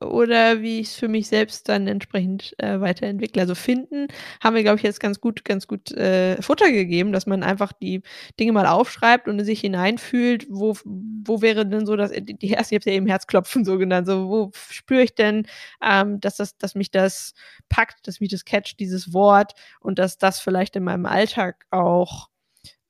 Oder 0.00 0.62
wie 0.62 0.80
ich 0.80 0.88
es 0.88 0.94
für 0.94 1.08
mich 1.08 1.28
selbst 1.28 1.68
dann 1.68 1.86
entsprechend 1.86 2.54
äh, 2.58 2.80
weiterentwickle. 2.80 3.42
Also 3.42 3.54
finden 3.54 4.06
haben 4.42 4.54
wir, 4.56 4.62
glaube 4.62 4.78
ich, 4.78 4.82
jetzt 4.82 5.00
ganz 5.00 5.20
gut, 5.20 5.44
ganz 5.44 5.66
gut 5.66 5.90
äh, 5.92 6.40
Futter 6.40 6.70
gegeben, 6.70 7.12
dass 7.12 7.26
man 7.26 7.42
einfach 7.42 7.72
die 7.72 8.02
Dinge 8.38 8.52
mal 8.52 8.66
aufschreibt 8.66 9.28
und 9.28 9.44
sich 9.44 9.60
hineinfühlt, 9.60 10.46
wo, 10.48 10.76
wo 10.84 11.42
wäre 11.42 11.66
denn 11.66 11.86
so 11.86 11.96
das, 11.96 12.12
die, 12.12 12.50
erste, 12.50 12.74
ich 12.74 12.80
habe 12.80 12.90
ja 12.90 12.96
eben 12.96 13.06
Herzklopfen 13.06 13.64
so 13.64 13.78
genannt, 13.78 14.06
so 14.06 14.28
wo 14.28 14.50
spüre 14.70 15.02
ich 15.02 15.14
denn, 15.14 15.46
ähm, 15.82 16.20
dass 16.20 16.36
das, 16.36 16.56
dass 16.56 16.74
mich 16.74 16.90
das 16.90 17.34
packt, 17.68 18.06
dass 18.06 18.20
mich 18.20 18.30
das 18.30 18.44
catcht, 18.44 18.80
dieses 18.80 19.12
Wort 19.12 19.52
und 19.80 19.98
dass 19.98 20.18
das 20.18 20.40
vielleicht 20.40 20.76
in 20.76 20.84
meinem 20.84 21.06
Alltag 21.06 21.66
auch 21.70 22.29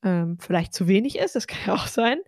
ähm, 0.02 0.38
vielleicht 0.40 0.74
zu 0.74 0.88
wenig 0.88 1.18
ist, 1.18 1.36
das 1.36 1.46
kann 1.46 1.58
ja 1.66 1.74
auch 1.74 1.86
sein, 1.86 2.18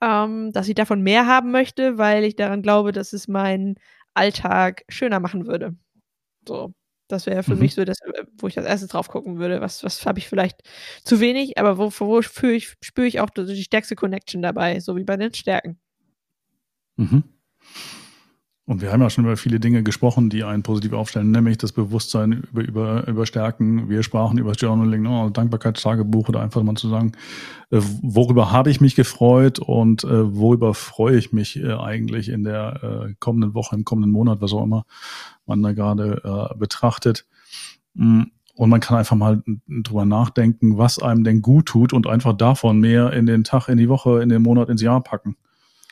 ähm, 0.00 0.52
dass 0.52 0.68
ich 0.68 0.74
davon 0.74 1.02
mehr 1.02 1.26
haben 1.26 1.50
möchte, 1.50 1.98
weil 1.98 2.24
ich 2.24 2.36
daran 2.36 2.62
glaube, 2.62 2.92
dass 2.92 3.12
es 3.12 3.28
mein 3.28 3.76
Alltag 4.14 4.84
schöner 4.88 5.20
machen 5.20 5.46
würde. 5.46 5.76
So, 6.46 6.72
das 7.08 7.26
wäre 7.26 7.42
für 7.42 7.54
mhm. 7.54 7.60
mich 7.60 7.74
so 7.74 7.84
das, 7.84 8.00
äh, 8.00 8.24
wo 8.38 8.48
ich 8.48 8.58
als 8.58 8.66
erstes 8.66 8.88
drauf 8.88 9.08
gucken 9.08 9.38
würde. 9.38 9.60
Was, 9.60 9.84
was 9.84 10.04
habe 10.06 10.18
ich 10.18 10.28
vielleicht 10.28 10.60
zu 11.04 11.20
wenig, 11.20 11.58
aber 11.58 11.78
wo, 11.78 11.90
wo 11.98 12.22
spüre 12.22 12.52
ich, 12.52 12.74
spür 12.82 13.04
ich 13.04 13.20
auch 13.20 13.30
die 13.30 13.62
stärkste 13.62 13.96
Connection 13.96 14.42
dabei, 14.42 14.80
so 14.80 14.96
wie 14.96 15.04
bei 15.04 15.16
den 15.16 15.34
Stärken. 15.34 15.78
Mhm. 16.96 17.24
Und 18.68 18.82
wir 18.82 18.92
haben 18.92 19.00
ja 19.00 19.08
schon 19.10 19.24
über 19.24 19.36
viele 19.36 19.60
Dinge 19.60 19.84
gesprochen, 19.84 20.28
die 20.28 20.42
einen 20.42 20.64
positiv 20.64 20.92
aufstellen, 20.92 21.30
nämlich 21.30 21.56
das 21.56 21.70
Bewusstsein 21.70 22.32
über, 22.32 22.62
über, 22.62 23.06
über 23.06 23.24
Stärken. 23.24 23.88
Wir 23.88 24.02
sprachen 24.02 24.38
über 24.38 24.52
das 24.52 24.60
Journaling, 24.60 25.06
oh, 25.06 25.30
Dankbarkeitstagebuch 25.30 26.28
oder 26.28 26.40
einfach 26.40 26.64
mal 26.64 26.74
zu 26.74 26.88
sagen, 26.88 27.12
äh, 27.70 27.80
worüber 28.02 28.50
habe 28.50 28.70
ich 28.70 28.80
mich 28.80 28.96
gefreut 28.96 29.60
und 29.60 30.02
äh, 30.02 30.36
worüber 30.36 30.74
freue 30.74 31.16
ich 31.16 31.32
mich 31.32 31.62
äh, 31.62 31.74
eigentlich 31.74 32.28
in 32.28 32.42
der 32.42 33.06
äh, 33.08 33.14
kommenden 33.20 33.54
Woche, 33.54 33.76
im 33.76 33.84
kommenden 33.84 34.10
Monat, 34.10 34.40
was 34.40 34.52
auch 34.52 34.64
immer 34.64 34.84
man 35.46 35.62
da 35.62 35.70
gerade 35.70 36.50
äh, 36.52 36.58
betrachtet. 36.58 37.24
Mm, 37.94 38.22
und 38.56 38.70
man 38.70 38.80
kann 38.80 38.98
einfach 38.98 39.16
mal 39.16 39.44
drüber 39.68 40.06
nachdenken, 40.06 40.76
was 40.76 40.98
einem 40.98 41.22
denn 41.22 41.40
gut 41.40 41.66
tut 41.66 41.92
und 41.92 42.08
einfach 42.08 42.32
davon 42.32 42.80
mehr 42.80 43.12
in 43.12 43.26
den 43.26 43.44
Tag, 43.44 43.68
in 43.68 43.76
die 43.76 43.88
Woche, 43.88 44.22
in 44.22 44.28
den 44.28 44.42
Monat, 44.42 44.70
ins 44.70 44.82
Jahr 44.82 45.02
packen. 45.02 45.36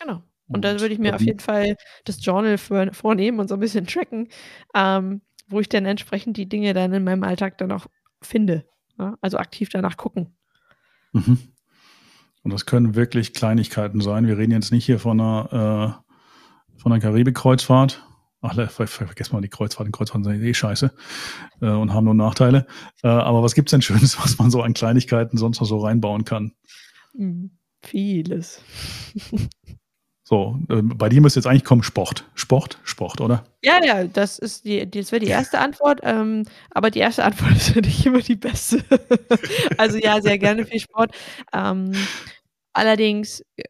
Genau. 0.01 0.23
Und 0.49 0.65
dann 0.65 0.81
würde 0.81 0.93
ich 0.93 1.01
mir 1.01 1.15
auf 1.15 1.23
jeden 1.23 1.41
Fall 1.41 1.77
das 2.05 2.25
Journal 2.25 2.59
für, 2.59 2.93
vornehmen 2.93 3.41
und 3.41 3.49
so 3.49 3.55
ein 3.55 3.61
bisschen 3.61 3.87
tracken, 3.87 4.29
ähm, 4.75 5.23
wo 5.49 5.61
ich 5.61 5.69
dann 5.69 5.87
entsprechend 5.87 6.37
die 6.37 6.49
Dinge 6.49 6.75
dann 6.75 6.93
in 6.93 7.05
meinem 7.05 7.25
Alltag 7.25 7.59
dann 7.59 7.73
auch 7.73 7.87
finde. 8.21 8.67
Ja? 8.99 9.17
Also 9.21 9.39
aktiv 9.39 9.69
danach 9.71 9.97
gucken. 9.97 10.37
Mhm. 11.13 11.39
Und 12.43 12.53
das 12.53 12.67
können 12.67 12.95
wirklich 12.95 13.33
Kleinigkeiten 13.33 14.01
sein. 14.01 14.27
Wir 14.27 14.37
reden 14.37 14.53
jetzt 14.53 14.71
nicht 14.71 14.85
hier 14.85 14.99
von 14.99 15.19
einer, 15.19 16.03
äh, 16.77 16.79
von 16.79 16.93
einer 16.93 17.01
Karibik-Kreuzfahrt, 17.01 18.07
ach, 18.43 18.71
vergessen 18.71 19.35
mal 19.35 19.41
die 19.41 19.49
Kreuzfahrten, 19.49 19.93
Kreuzfahrten 19.93 20.25
sind 20.25 20.43
eh 20.43 20.53
scheiße 20.53 20.93
äh, 21.63 21.71
und 21.71 21.95
haben 21.95 22.05
nur 22.05 22.15
Nachteile. 22.15 22.67
Äh, 23.03 23.09
aber 23.09 23.43
was 23.43 23.55
gibt's 23.55 23.71
denn 23.71 23.81
Schönes, 23.81 24.19
was 24.23 24.39
man 24.39 24.51
so 24.51 24.61
an 24.61 24.75
Kleinigkeiten 24.75 25.39
sonst 25.39 25.61
noch 25.61 25.67
so 25.67 25.79
reinbauen 25.79 26.27
kann? 26.27 26.53
Hm, 27.17 27.53
vieles. 27.83 28.61
So, 30.27 30.59
äh, 30.71 30.81
bei 30.81 31.11
dir 31.11 31.21
müsste 31.21 31.39
jetzt 31.39 31.47
eigentlich 31.47 31.65
kommen 31.65 31.83
Sport. 31.83 32.25
Sport, 32.35 32.79
Sport, 32.83 33.21
oder? 33.21 33.45
Ja, 33.63 33.85
ja, 33.85 34.05
das 34.05 34.39
ist 34.39 34.65
die, 34.65 34.91
das 34.91 35.13
wäre 35.13 35.23
die 35.23 35.31
erste 35.31 35.59
Antwort. 35.59 36.01
Ähm, 36.03 36.45
aber 36.71 36.91
die 36.91 37.01
erste 37.01 37.25
Antwort 37.25 37.53
ist 37.57 37.77
nicht 37.77 38.07
immer 38.07 38.21
die 38.21 38.37
beste. 38.37 38.83
also 39.77 39.99
ja, 39.99 40.23
sehr 40.23 40.39
gerne 40.39 40.65
viel 40.65 40.81
Sport. 40.81 41.15
Ähm, 41.53 41.93
Allerdings 42.75 43.41
äh, 43.57 43.63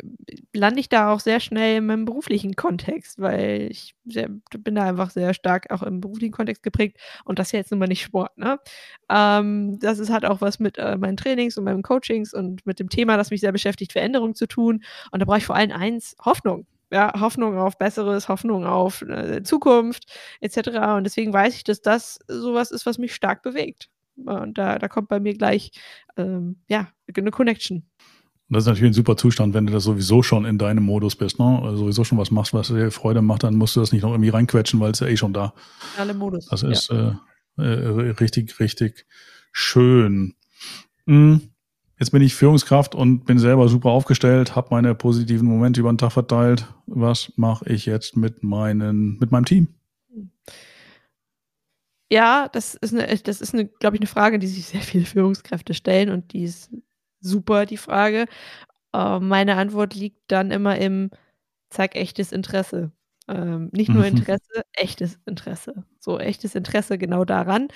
lande 0.55 0.81
ich 0.81 0.89
da 0.89 1.13
auch 1.13 1.21
sehr 1.21 1.39
schnell 1.39 1.77
in 1.79 1.87
meinem 1.87 2.07
beruflichen 2.07 2.57
Kontext, 2.57 3.21
weil 3.21 3.69
ich 3.71 3.95
sehr, 4.07 4.31
bin 4.59 4.75
da 4.75 4.85
einfach 4.89 5.11
sehr 5.11 5.35
stark 5.35 5.71
auch 5.71 5.83
im 5.83 6.01
beruflichen 6.01 6.33
Kontext 6.33 6.63
geprägt 6.63 6.99
und 7.25 7.39
das 7.39 7.49
ist 7.49 7.53
jetzt 7.53 7.71
nun 7.71 7.81
mal 7.81 7.87
nicht 7.87 8.03
Sport. 8.03 8.37
Ne? 8.39 8.59
Ähm, 9.11 9.79
das 9.79 9.99
ist, 9.99 10.11
hat 10.11 10.25
auch 10.25 10.41
was 10.41 10.59
mit 10.59 10.79
äh, 10.79 10.97
meinen 10.97 11.19
Trainings 11.19 11.59
und 11.59 11.65
meinen 11.65 11.83
Coachings 11.83 12.33
und 12.33 12.65
mit 12.67 12.81
dem 12.81 12.89
Thema, 12.89 13.19
das 13.19 13.31
mich 13.31 13.41
sehr 13.43 13.53
beschäftigt, 13.53 13.93
Veränderung 13.93 14.35
zu 14.35 14.47
tun. 14.47 14.83
Und 15.13 15.21
da 15.21 15.27
brauche 15.27 15.39
ich 15.39 15.47
vor 15.47 15.57
allem 15.57 15.73
eins, 15.73 16.17
Hoffnung. 16.25 16.67
Ja, 16.91 17.13
Hoffnung 17.21 17.59
auf 17.59 17.77
Besseres, 17.77 18.29
Hoffnung 18.29 18.65
auf 18.67 19.03
äh, 19.03 19.43
Zukunft 19.43 20.07
etc. 20.41 20.69
Und 20.97 21.05
deswegen 21.05 21.33
weiß 21.33 21.57
ich, 21.57 21.65
dass 21.65 21.83
das 21.83 22.21
sowas 22.29 22.71
ist, 22.71 22.87
was 22.87 22.99
mich 22.99 23.15
stark 23.15 23.43
bewegt. 23.43 23.89
Und 24.17 24.57
da, 24.59 24.79
da 24.79 24.89
kommt 24.89 25.09
bei 25.09 25.21
mir 25.21 25.35
gleich 25.35 25.73
ähm, 26.17 26.57
ja, 26.69 26.89
eine 27.17 27.31
Connection. 27.31 27.85
Das 28.55 28.63
ist 28.63 28.69
natürlich 28.69 28.93
ein 28.93 28.95
super 28.95 29.17
Zustand, 29.17 29.53
wenn 29.53 29.67
du 29.67 29.73
das 29.73 29.83
sowieso 29.83 30.23
schon 30.23 30.45
in 30.45 30.59
deinem 30.59 30.85
Modus 30.85 31.17
bist, 31.17 31.41
ne? 31.41 31.61
Also 31.61 31.79
sowieso 31.79 32.05
schon 32.05 32.19
was 32.19 32.31
machst, 32.31 32.55
was 32.55 32.69
dir 32.69 32.93
Freude 32.93 33.21
macht, 33.21 33.43
dann 33.43 33.57
musst 33.57 33.75
du 33.75 33.81
das 33.81 33.91
nicht 33.91 34.03
noch 34.03 34.13
irgendwie 34.13 34.29
reinquetschen, 34.29 34.79
weil 34.79 34.93
es 34.93 35.01
ja 35.01 35.09
eh 35.09 35.17
schon 35.17 35.33
da. 35.33 35.55
Alle 35.99 36.15
Modus. 36.15 36.47
Das 36.47 36.63
ist 36.63 36.89
ja. 36.89 37.21
äh, 37.59 37.63
äh, 37.63 38.11
richtig, 38.13 38.61
richtig 38.61 39.07
schön. 39.51 40.35
Hm. 41.09 41.41
Jetzt 41.99 42.11
bin 42.11 42.23
ich 42.23 42.37
Führungskraft 42.37 42.95
und 42.95 43.25
bin 43.25 43.41
selber 43.41 43.69
super 43.69 43.91
aufgestellt, 43.91 44.55
habe 44.55 44.69
meine 44.71 44.95
positiven 44.95 45.49
Momente 45.49 45.81
über 45.81 45.93
den 45.93 45.99
Tag 45.99 46.13
verteilt. 46.13 46.67
Was 46.87 47.33
mache 47.35 47.69
ich 47.69 47.87
jetzt 47.87 48.17
mit 48.17 48.45
meinen, 48.45 49.19
mit 49.19 49.33
meinem 49.33 49.47
Team? 49.47 49.67
Ja, 52.09 52.49
das 52.53 52.77
ist 52.77 52.95
eine, 52.95 53.17
das 53.19 53.41
ist 53.41 53.53
eine, 53.53 53.67
glaube 53.67 53.97
ich, 53.97 54.01
eine 54.01 54.07
Frage, 54.07 54.39
die 54.39 54.47
sich 54.47 54.67
sehr 54.67 54.81
viele 54.81 55.07
Führungskräfte 55.07 55.75
stellen 55.75 56.11
und 56.11 56.33
die 56.33 56.45
ist 56.45 56.71
super, 57.25 57.67
die 57.67 57.77
Frage. 57.77 58.27
Äh, 58.95 59.21
meine 59.21 59.57
Antwort 59.57 59.95
liegt 59.95 60.21
dann 60.29 60.51
immer 60.51 60.79
im 60.79 61.11
zeig 61.71 61.97
echtes 61.97 62.33
Interesse. 62.33 62.93
Ähm, 63.29 63.71
nicht 63.73 63.91
nur. 63.91 64.05
Interesse, 64.07 64.63
echtes 64.75 65.19
Interesse. 65.27 65.85
So 66.01 66.19
echtes 66.21 66.55
Interesse 66.55 66.99
genau 66.99 67.25
daran. 67.25 67.69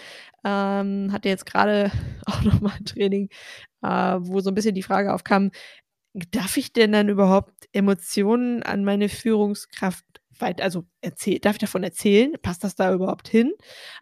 Ähm, 0.45 1.11
hatte 1.13 1.29
jetzt 1.29 1.47
gerade 1.47 1.91
auch 2.27 2.43
nochmal 2.43 2.75
ein 2.79 2.85
Training, 2.87 3.31
äh, 3.83 3.89
wo 4.21 4.41
so 4.41 4.51
ein 4.51 4.55
bisschen 4.55 4.75
die 4.75 4.83
Frage 4.85 5.15
aufkam, 5.15 5.51
darf 6.33 6.57
ich 6.57 6.73
denn 6.73 6.93
dann 6.93 7.09
überhaupt 7.09 7.69
Emotionen 7.73 8.63
an 8.63 8.85
meine 8.85 9.09
Führungskraft 9.09 10.05
weit, 10.41 10.61
also 10.61 10.85
erzähl, 11.01 11.39
darf 11.39 11.55
ich 11.55 11.61
davon 11.61 11.83
erzählen? 11.83 12.33
Passt 12.43 12.65
das 12.65 12.75
da 12.75 12.93
überhaupt 12.93 13.29
hin? 13.29 13.53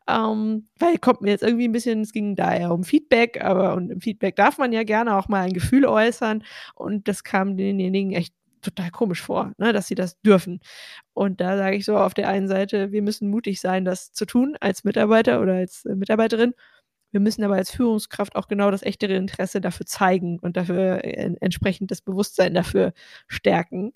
Ähm, 0.09 0.69
weil 0.79 0.99
kommt 0.99 1.23
mir 1.23 1.31
jetzt 1.31 1.43
irgendwie 1.43 1.69
ein 1.69 1.73
bisschen, 1.73 2.03
es 2.03 2.13
ging 2.13 2.37
da 2.37 2.57
ja 2.59 2.71
um 2.71 2.85
Feedback, 2.85 3.43
aber 3.43 3.75
und 3.75 3.91
im 3.91 4.01
Feedback 4.01 4.37
darf 4.37 4.59
man 4.59 4.73
ja 4.73 4.83
gerne 4.85 5.17
auch 5.17 5.29
mal 5.29 5.43
ein 5.43 5.53
Gefühl 5.53 5.87
äußern 5.87 6.45
und 6.75 7.09
das 7.09 7.25
kam 7.25 7.57
denjenigen 7.57 8.13
echt 8.13 8.35
total 8.63 8.91
komisch 8.91 9.23
vor, 9.23 9.53
ne, 9.59 9.73
dass 9.73 9.87
sie 9.87 9.95
das 9.95 10.21
dürfen. 10.23 10.61
Und 11.15 11.41
da 11.41 11.57
sage 11.57 11.77
ich 11.77 11.85
so 11.85 11.97
auf 11.97 12.15
der 12.15 12.29
einen 12.29 12.49
Seite, 12.49 12.93
wir 12.93 13.03
müssen 13.03 13.31
mutig 13.31 13.61
sein, 13.61 13.85
das 13.85 14.13
zu 14.13 14.27
tun 14.27 14.57
als 14.61 14.85
Mitarbeiter 14.85 15.41
oder 15.41 15.55
als 15.55 15.85
äh, 15.85 15.95
Mitarbeiterin. 15.95 16.55
Wir 17.13 17.21
müssen 17.21 17.45
aber 17.45 17.55
als 17.55 17.71
Führungskraft 17.71 18.37
auch 18.37 18.49
genau 18.49 18.71
das 18.71 18.83
echtere 18.83 19.15
Interesse 19.15 19.61
dafür 19.61 19.87
zeigen 19.87 20.39
und 20.41 20.57
dafür 20.57 21.05
äh, 21.05 21.35
entsprechend 21.41 21.91
das 21.91 22.03
Bewusstsein 22.03 22.55
dafür 22.55 22.93
stärken. 23.29 23.93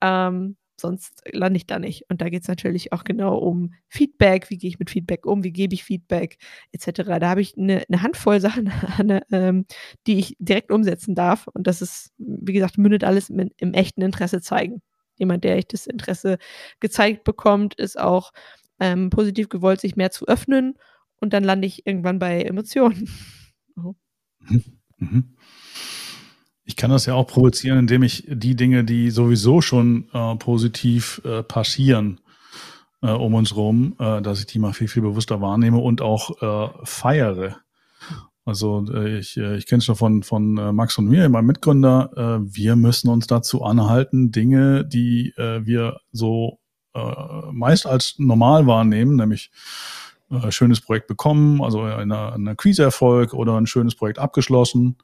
Ähm, 0.00 0.56
sonst 0.80 1.22
lande 1.30 1.56
ich 1.56 1.66
da 1.66 1.78
nicht. 1.78 2.04
Und 2.08 2.20
da 2.20 2.28
geht 2.28 2.42
es 2.42 2.48
natürlich 2.48 2.92
auch 2.92 3.04
genau 3.04 3.36
um 3.36 3.74
Feedback, 3.88 4.50
wie 4.50 4.58
gehe 4.58 4.68
ich 4.68 4.78
mit 4.78 4.90
Feedback 4.90 5.26
um, 5.26 5.44
wie 5.44 5.52
gebe 5.52 5.74
ich 5.74 5.84
Feedback, 5.84 6.38
etc. 6.72 7.02
Da 7.20 7.30
habe 7.30 7.40
ich 7.40 7.56
eine, 7.56 7.84
eine, 7.88 8.02
Handvoll 8.02 8.40
Sachen, 8.40 8.72
ähm, 9.30 9.66
die 10.06 10.18
ich 10.18 10.36
direkt 10.38 10.70
umsetzen 10.70 11.14
darf. 11.14 11.46
Und 11.48 11.66
das 11.66 11.82
ist, 11.82 12.12
wie 12.18 12.52
gesagt, 12.52 12.78
mündet 12.78 13.04
alles 13.04 13.30
im, 13.30 13.50
im 13.56 13.74
echten 13.74 14.02
Interesse 14.02 14.40
zeigen. 14.40 14.82
Jemand, 15.16 15.44
der 15.44 15.56
echtes 15.56 15.86
Interesse 15.86 16.38
gezeigt 16.80 17.24
bekommt, 17.24 17.74
ist 17.74 17.98
auch 17.98 18.32
ähm, 18.80 19.10
positiv 19.10 19.48
gewollt, 19.48 19.80
sich 19.80 19.96
mehr 19.96 20.10
zu 20.10 20.26
öffnen. 20.26 20.74
Und 21.20 21.32
dann 21.32 21.44
lande 21.44 21.66
ich 21.66 21.86
irgendwann 21.86 22.18
bei 22.18 22.42
Emotionen. 22.42 23.08
Oh. 23.76 23.94
Mhm. 24.98 25.04
Mhm. 25.10 25.36
Ich 26.64 26.76
kann 26.76 26.90
das 26.90 27.06
ja 27.06 27.14
auch 27.14 27.26
provozieren, 27.26 27.78
indem 27.78 28.02
ich 28.02 28.24
die 28.26 28.56
Dinge, 28.56 28.84
die 28.84 29.10
sowieso 29.10 29.60
schon 29.60 30.08
äh, 30.12 30.36
positiv 30.36 31.20
äh, 31.24 31.42
passieren 31.42 32.20
äh, 33.02 33.10
um 33.10 33.34
uns 33.34 33.54
rum, 33.54 33.94
äh, 33.98 34.22
dass 34.22 34.40
ich 34.40 34.46
die 34.46 34.58
mal 34.58 34.72
viel, 34.72 34.88
viel 34.88 35.02
bewusster 35.02 35.40
wahrnehme 35.40 35.78
und 35.78 36.00
auch 36.00 36.42
äh, 36.42 36.72
feiere. 36.84 37.56
Also 38.46 38.84
äh, 38.92 39.18
ich, 39.18 39.36
äh, 39.36 39.56
ich 39.56 39.66
kenne 39.66 39.78
es 39.78 39.84
schon 39.84 39.96
von, 39.96 40.22
von 40.22 40.56
äh, 40.56 40.72
Max 40.72 40.98
und 40.98 41.06
mir, 41.06 41.28
meinem 41.28 41.46
Mitgründer. 41.46 42.10
Äh, 42.16 42.54
wir 42.54 42.76
müssen 42.76 43.08
uns 43.08 43.26
dazu 43.26 43.62
anhalten, 43.62 44.32
Dinge, 44.32 44.84
die 44.84 45.34
äh, 45.36 45.64
wir 45.66 46.00
so 46.12 46.58
äh, 46.94 47.00
meist 47.52 47.86
als 47.86 48.16
normal 48.18 48.66
wahrnehmen, 48.66 49.16
nämlich 49.16 49.50
äh, 50.30 50.50
schönes 50.50 50.80
Projekt 50.80 51.06
bekommen, 51.06 51.62
also 51.62 51.82
eine, 51.82 52.32
eine 52.32 52.56
Quiz-Erfolg 52.56 53.34
oder 53.34 53.56
ein 53.56 53.66
schönes 53.66 53.94
Projekt 53.94 54.18
abgeschlossen, 54.18 54.96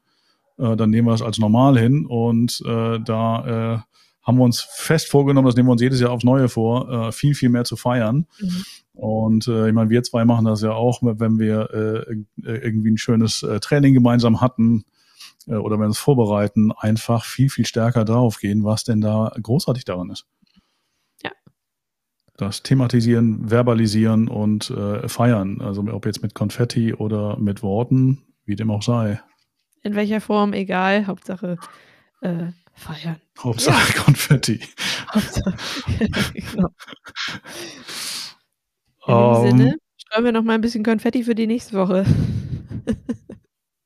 äh, 0.60 0.76
dann 0.76 0.90
nehmen 0.90 1.08
wir 1.08 1.14
es 1.14 1.22
als 1.22 1.38
normal 1.38 1.78
hin 1.78 2.06
und 2.06 2.62
äh, 2.66 3.00
da 3.00 3.78
äh, 3.78 3.90
haben 4.22 4.38
wir 4.38 4.44
uns 4.44 4.60
fest 4.60 5.08
vorgenommen, 5.08 5.46
das 5.46 5.56
nehmen 5.56 5.68
wir 5.68 5.72
uns 5.72 5.82
jedes 5.82 6.00
Jahr 6.00 6.10
aufs 6.10 6.24
Neue 6.24 6.48
vor, 6.48 7.08
äh, 7.08 7.12
viel, 7.12 7.34
viel 7.34 7.48
mehr 7.48 7.64
zu 7.64 7.76
feiern. 7.76 8.26
Mhm. 8.40 8.64
Und 8.92 9.48
äh, 9.48 9.68
ich 9.68 9.74
meine, 9.74 9.88
wir 9.88 10.02
zwei 10.02 10.24
machen 10.24 10.44
das 10.44 10.60
ja 10.60 10.72
auch, 10.72 11.00
wenn 11.02 11.38
wir 11.38 11.70
äh, 11.72 12.16
irgendwie 12.42 12.90
ein 12.90 12.98
schönes 12.98 13.42
äh, 13.42 13.58
Training 13.60 13.94
gemeinsam 13.94 14.42
hatten 14.42 14.84
äh, 15.46 15.54
oder 15.54 15.76
wenn 15.76 15.84
wir 15.84 15.86
uns 15.86 15.98
vorbereiten, 15.98 16.70
einfach 16.72 17.24
viel, 17.24 17.48
viel 17.48 17.64
stärker 17.64 18.04
drauf 18.04 18.38
gehen, 18.38 18.62
was 18.62 18.84
denn 18.84 19.00
da 19.00 19.32
großartig 19.40 19.86
daran 19.86 20.10
ist. 20.10 20.26
Ja. 21.24 21.30
Das 22.36 22.62
Thematisieren, 22.62 23.48
Verbalisieren 23.48 24.28
und 24.28 24.70
äh, 24.70 25.08
Feiern, 25.08 25.62
also 25.62 25.82
ob 25.90 26.04
jetzt 26.04 26.22
mit 26.22 26.34
Konfetti 26.34 26.92
oder 26.92 27.38
mit 27.38 27.62
Worten, 27.62 28.22
wie 28.44 28.56
dem 28.56 28.70
auch 28.70 28.82
sei 28.82 29.20
in 29.82 29.94
welcher 29.94 30.20
Form, 30.20 30.52
egal, 30.52 31.06
Hauptsache 31.06 31.56
äh, 32.20 32.48
feiern. 32.74 33.16
Hauptsache 33.38 33.96
ja. 33.96 34.02
Konfetti. 34.02 34.60
Hauptsache, 35.12 35.54
genau. 36.34 36.68
In 39.06 39.14
um, 39.14 39.42
dem 39.42 39.50
Sinne 39.50 39.70
ähm. 39.70 39.78
schreiben 39.96 40.24
wir 40.24 40.32
noch 40.32 40.42
mal 40.42 40.54
ein 40.54 40.60
bisschen 40.60 40.84
Konfetti 40.84 41.24
für 41.24 41.34
die 41.34 41.46
nächste 41.46 41.76
Woche. 41.76 42.04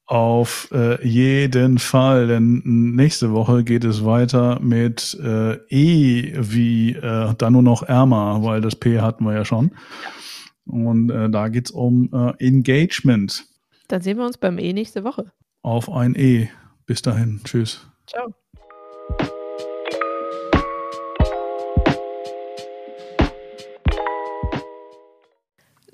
Auf 0.07 0.69
äh, 0.71 1.07
jeden 1.07 1.79
Fall, 1.79 2.27
denn 2.27 2.61
nächste 2.95 3.33
Woche 3.33 3.65
geht 3.65 3.85
es 3.85 4.05
weiter 4.05 4.61
mit 4.61 5.19
äh, 5.23 5.55
E 5.71 6.35
wie 6.39 6.93
äh, 6.93 7.35
dann 7.39 7.55
nur 7.55 7.63
noch 7.63 7.83
ärmer, 7.83 8.43
weil 8.43 8.61
das 8.61 8.77
P 8.77 9.01
hatten 9.01 9.25
wir 9.25 9.33
ja 9.33 9.47
schon. 9.47 9.71
Und 10.67 11.11
äh, 11.11 11.31
da 11.31 11.49
geht 11.49 11.67
es 11.67 11.71
um 11.71 12.11
äh, 12.13 12.33
Engagement. 12.39 13.47
Dann 13.89 14.03
sehen 14.03 14.19
wir 14.19 14.27
uns 14.27 14.37
beim 14.37 14.59
E 14.59 14.75
nächste 14.75 15.05
Woche 15.05 15.33
auf 15.65 15.91
ein 15.91 16.15
E. 16.15 16.49
Bis 16.87 17.03
dahin. 17.03 17.41
Tschüss. 17.43 17.81
Ciao. 18.07 18.33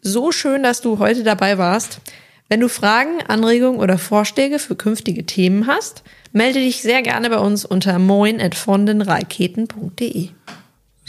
So 0.02 0.32
schön, 0.32 0.62
dass 0.62 0.80
du 0.80 0.98
heute 0.98 1.22
dabei 1.22 1.58
warst. 1.58 2.00
Wenn 2.48 2.60
du 2.60 2.68
Fragen, 2.68 3.22
Anregungen 3.28 3.80
oder 3.80 3.96
Vorschläge 3.96 4.58
für 4.58 4.74
künftige 4.74 5.24
Themen 5.24 5.68
hast, 5.68 6.02
melde 6.32 6.58
dich 6.58 6.82
sehr 6.82 7.02
gerne 7.02 7.30
bei 7.30 7.38
uns 7.38 7.64
unter 7.64 8.00
moin.vondenraketen.de. 8.00 10.30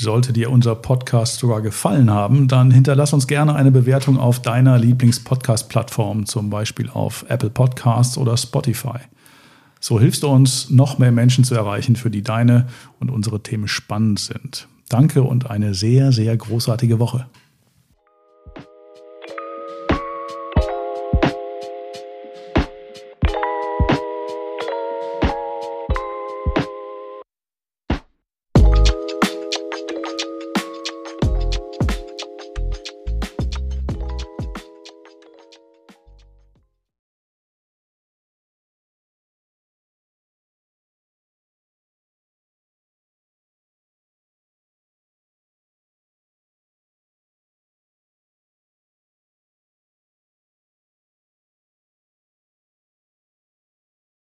Sollte 0.01 0.33
dir 0.33 0.49
unser 0.49 0.73
Podcast 0.73 1.37
sogar 1.37 1.61
gefallen 1.61 2.09
haben, 2.09 2.47
dann 2.47 2.71
hinterlass 2.71 3.13
uns 3.13 3.27
gerne 3.27 3.53
eine 3.53 3.69
Bewertung 3.69 4.17
auf 4.17 4.41
deiner 4.41 4.79
Lieblings-Podcast-Plattform, 4.79 6.25
zum 6.25 6.49
Beispiel 6.49 6.89
auf 6.89 7.23
Apple 7.29 7.51
Podcasts 7.51 8.17
oder 8.17 8.35
Spotify. 8.35 8.97
So 9.79 9.99
hilfst 9.99 10.23
du 10.23 10.27
uns, 10.27 10.71
noch 10.71 10.97
mehr 10.97 11.11
Menschen 11.11 11.43
zu 11.43 11.53
erreichen, 11.53 11.95
für 11.95 12.09
die 12.09 12.23
deine 12.23 12.65
und 12.99 13.11
unsere 13.11 13.43
Themen 13.43 13.67
spannend 13.67 14.19
sind. 14.19 14.67
Danke 14.89 15.21
und 15.21 15.51
eine 15.51 15.75
sehr, 15.75 16.11
sehr 16.11 16.35
großartige 16.35 16.97
Woche. 16.97 17.27